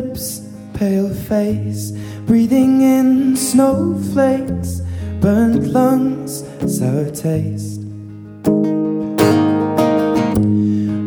[0.01, 0.43] Lips,
[0.74, 1.90] pale face,
[2.27, 4.82] breathing in snowflakes,
[5.20, 7.81] burnt lungs, sour taste.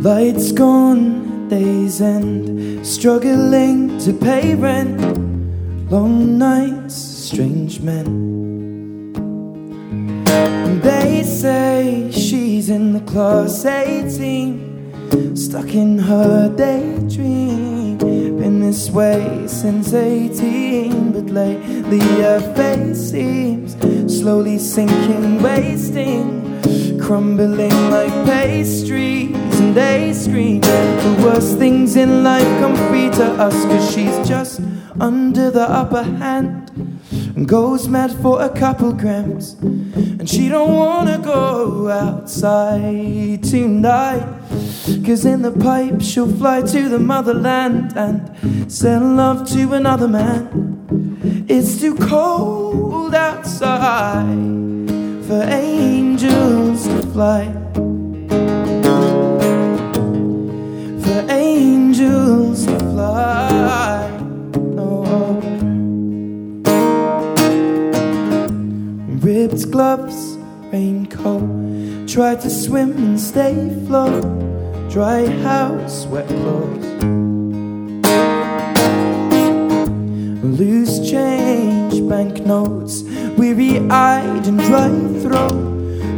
[0.10, 4.99] Lights gone, days end, struggling to pay rent,
[5.91, 8.07] long nights, strange men.
[10.82, 17.78] They say she's in the class 18, stuck in her daydream.
[18.70, 23.74] This way since 18, but lately her face seems
[24.16, 29.59] slowly sinking, wasting, crumbling like pastries.
[29.70, 34.62] And they scream the worst things in life come free to us, cause she's just
[35.00, 36.72] under the upper hand
[37.36, 39.54] and goes mad for a couple grams.
[39.54, 44.28] And she don't wanna go outside tonight.
[45.06, 51.46] Cause in the pipe she'll fly to the motherland and send love to another man.
[51.48, 54.26] It's too cold outside
[55.28, 57.98] for angels to fly.
[61.10, 64.07] For angels fly.
[64.77, 65.41] Oh.
[69.19, 70.38] Ripped gloves,
[70.72, 72.07] raincoat.
[72.07, 74.22] Try to swim and stay afloat.
[74.91, 76.86] Dry house, wet clothes.
[80.60, 83.02] Loose change, banknotes.
[83.36, 84.91] Weary eyed and dry
[85.23, 85.57] throat.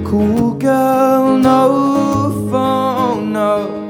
[0.06, 3.81] Cool girl, no phone, no.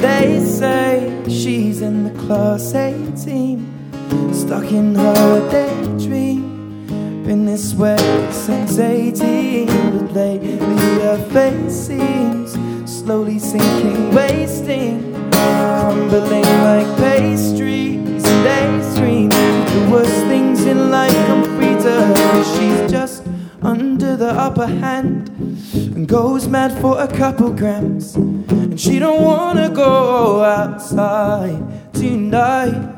[0.00, 7.22] They say she's in the class 18, stuck in her daydream.
[7.24, 7.96] Been this way
[8.30, 10.58] since 18, but lately
[11.02, 12.52] her face seems
[12.90, 18.22] slowly sinking, wasting, crumbling like pastries.
[18.22, 23.24] They scream the worst things in life come free to her, she's just
[23.62, 25.30] under the upper hand
[25.74, 28.14] and goes mad for a couple grams.
[28.16, 32.96] And she don't wanna go outside tonight.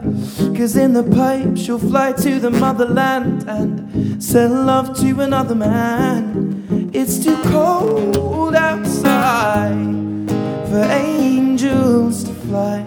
[0.56, 6.90] Cause in the pipe she'll fly to the motherland and sell love to another man.
[6.92, 10.28] It's too cold outside
[10.68, 12.84] for angels to fly.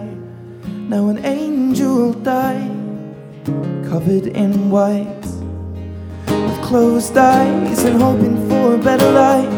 [0.88, 2.70] Now an angel died,
[3.88, 5.21] covered in white,
[6.72, 9.50] closed eyes and hoping for a better life.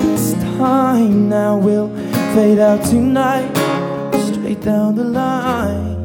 [0.00, 1.88] This time now will
[2.36, 3.52] fade out tonight,
[4.28, 5.96] straight down the line.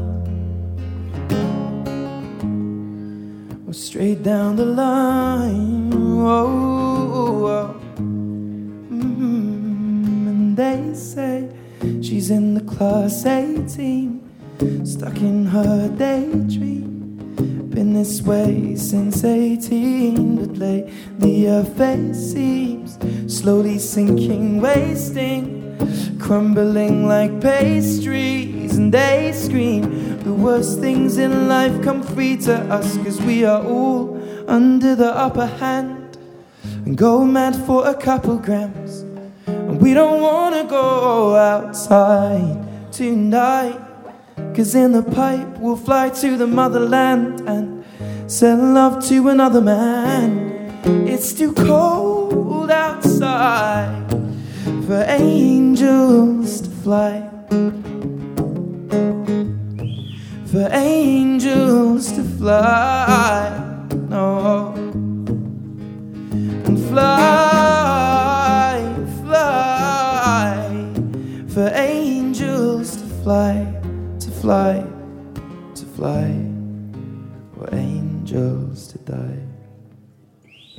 [3.67, 5.93] Oh, straight down the line.
[5.93, 7.81] Oh, oh.
[8.89, 9.17] Mm,
[10.31, 11.51] and they say
[12.01, 16.88] she's in the class 18, stuck in her daydream.
[17.79, 22.99] Been this way since 18, but lately her face seems
[23.33, 28.75] slowly sinking, wasting, crumbling like pastries.
[28.75, 33.63] And they scream the worst things in life come free to us, cause we are
[33.63, 36.17] all under the upper hand
[36.63, 39.05] and go mad for a couple grams.
[39.47, 43.88] And we don't wanna go outside tonight.
[44.55, 47.85] Cause in the pipe we'll fly to the motherland and
[48.27, 50.81] sell love to another man.
[51.07, 54.09] It's too cold outside
[54.85, 57.29] for angels to fly.
[60.51, 63.85] For angels to fly.
[64.09, 64.73] No.
[66.65, 68.25] And fly,
[69.23, 70.83] fly.
[71.49, 73.68] For angels to fly
[74.49, 74.83] fly,
[75.75, 76.33] to fly,
[77.53, 79.45] for angels to die.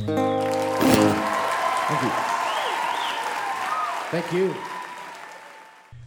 [0.06, 2.10] Thank you.
[4.10, 4.54] Thank you.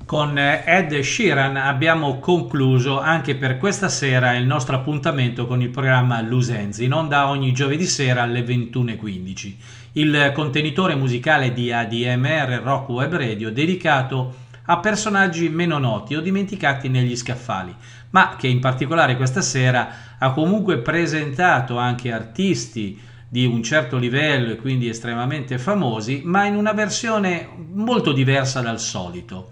[0.05, 6.19] Con Ed Sheeran abbiamo concluso anche per questa sera il nostro appuntamento con il programma
[6.19, 9.55] Lusenzi, in onda ogni giovedì sera alle 21.15,
[9.93, 14.42] il contenitore musicale di ADMR Rock Web Radio dedicato a
[14.79, 17.75] personaggi meno noti o dimenticati negli scaffali,
[18.11, 24.51] ma che in particolare questa sera ha comunque presentato anche artisti di un certo livello
[24.51, 29.49] e quindi estremamente famosi, ma in una versione molto diversa dal solito.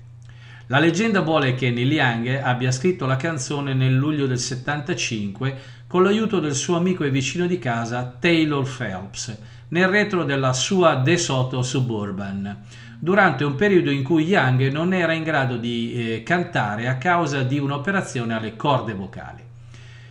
[0.69, 5.55] La leggenda vuole che Neil Young abbia scritto la canzone nel luglio del 75
[5.87, 9.37] con l'aiuto del suo amico e vicino di casa Taylor Phelps
[9.69, 15.15] nel retro della sua De Soto Suburban durante un periodo in cui Young non era
[15.15, 19.43] in grado di eh, cantare a causa di un'operazione alle corde vocali.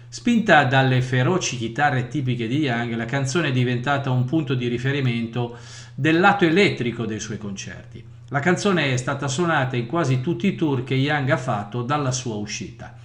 [0.10, 5.56] Spinta dalle feroci chitarre tipiche di Young, la canzone è diventata un punto di riferimento
[5.94, 8.04] del lato elettrico dei suoi concerti.
[8.30, 12.12] La canzone è stata suonata in quasi tutti i tour che Young ha fatto dalla
[12.12, 12.96] sua uscita.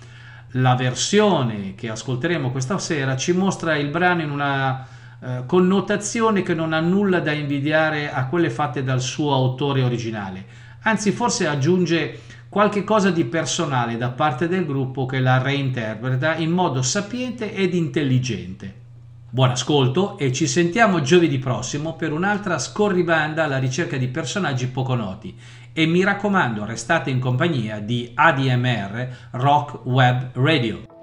[0.52, 4.86] La versione che ascolteremo questa sera ci mostra il brano in una
[5.24, 10.44] eh, connotazione che non ha nulla da invidiare a quelle fatte dal suo autore originale,
[10.82, 12.20] anzi forse aggiunge
[12.50, 17.72] qualche cosa di personale da parte del gruppo che la reinterpreta in modo sapiente ed
[17.72, 18.82] intelligente.
[19.30, 24.94] Buon ascolto e ci sentiamo giovedì prossimo per un'altra scorribanda alla ricerca di personaggi poco
[24.94, 25.36] noti.
[25.72, 30.93] E mi raccomando, restate in compagnia di ADMR Rock Web Radio.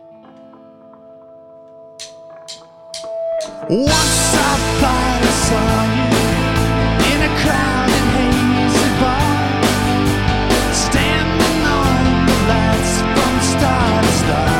[3.69, 6.17] Once I saw you
[7.13, 9.37] in a crowded hazy bar,
[10.73, 14.53] standing on the lights from star to star.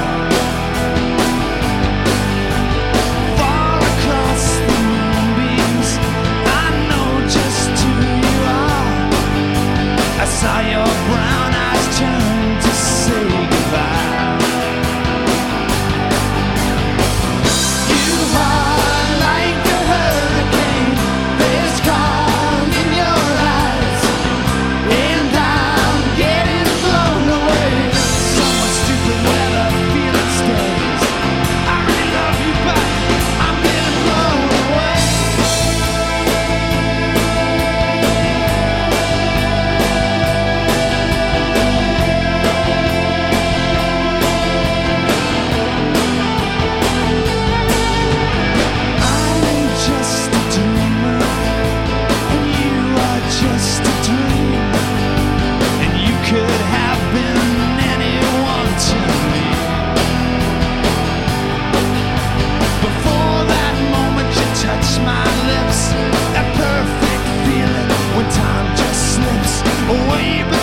[3.37, 5.89] Far across the moonbeams,
[6.45, 9.01] I know just who you are.
[10.21, 12.30] I saw your brown eyes turn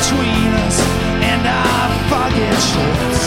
[0.08, 0.80] between us,
[1.20, 3.17] and I fucking tripped.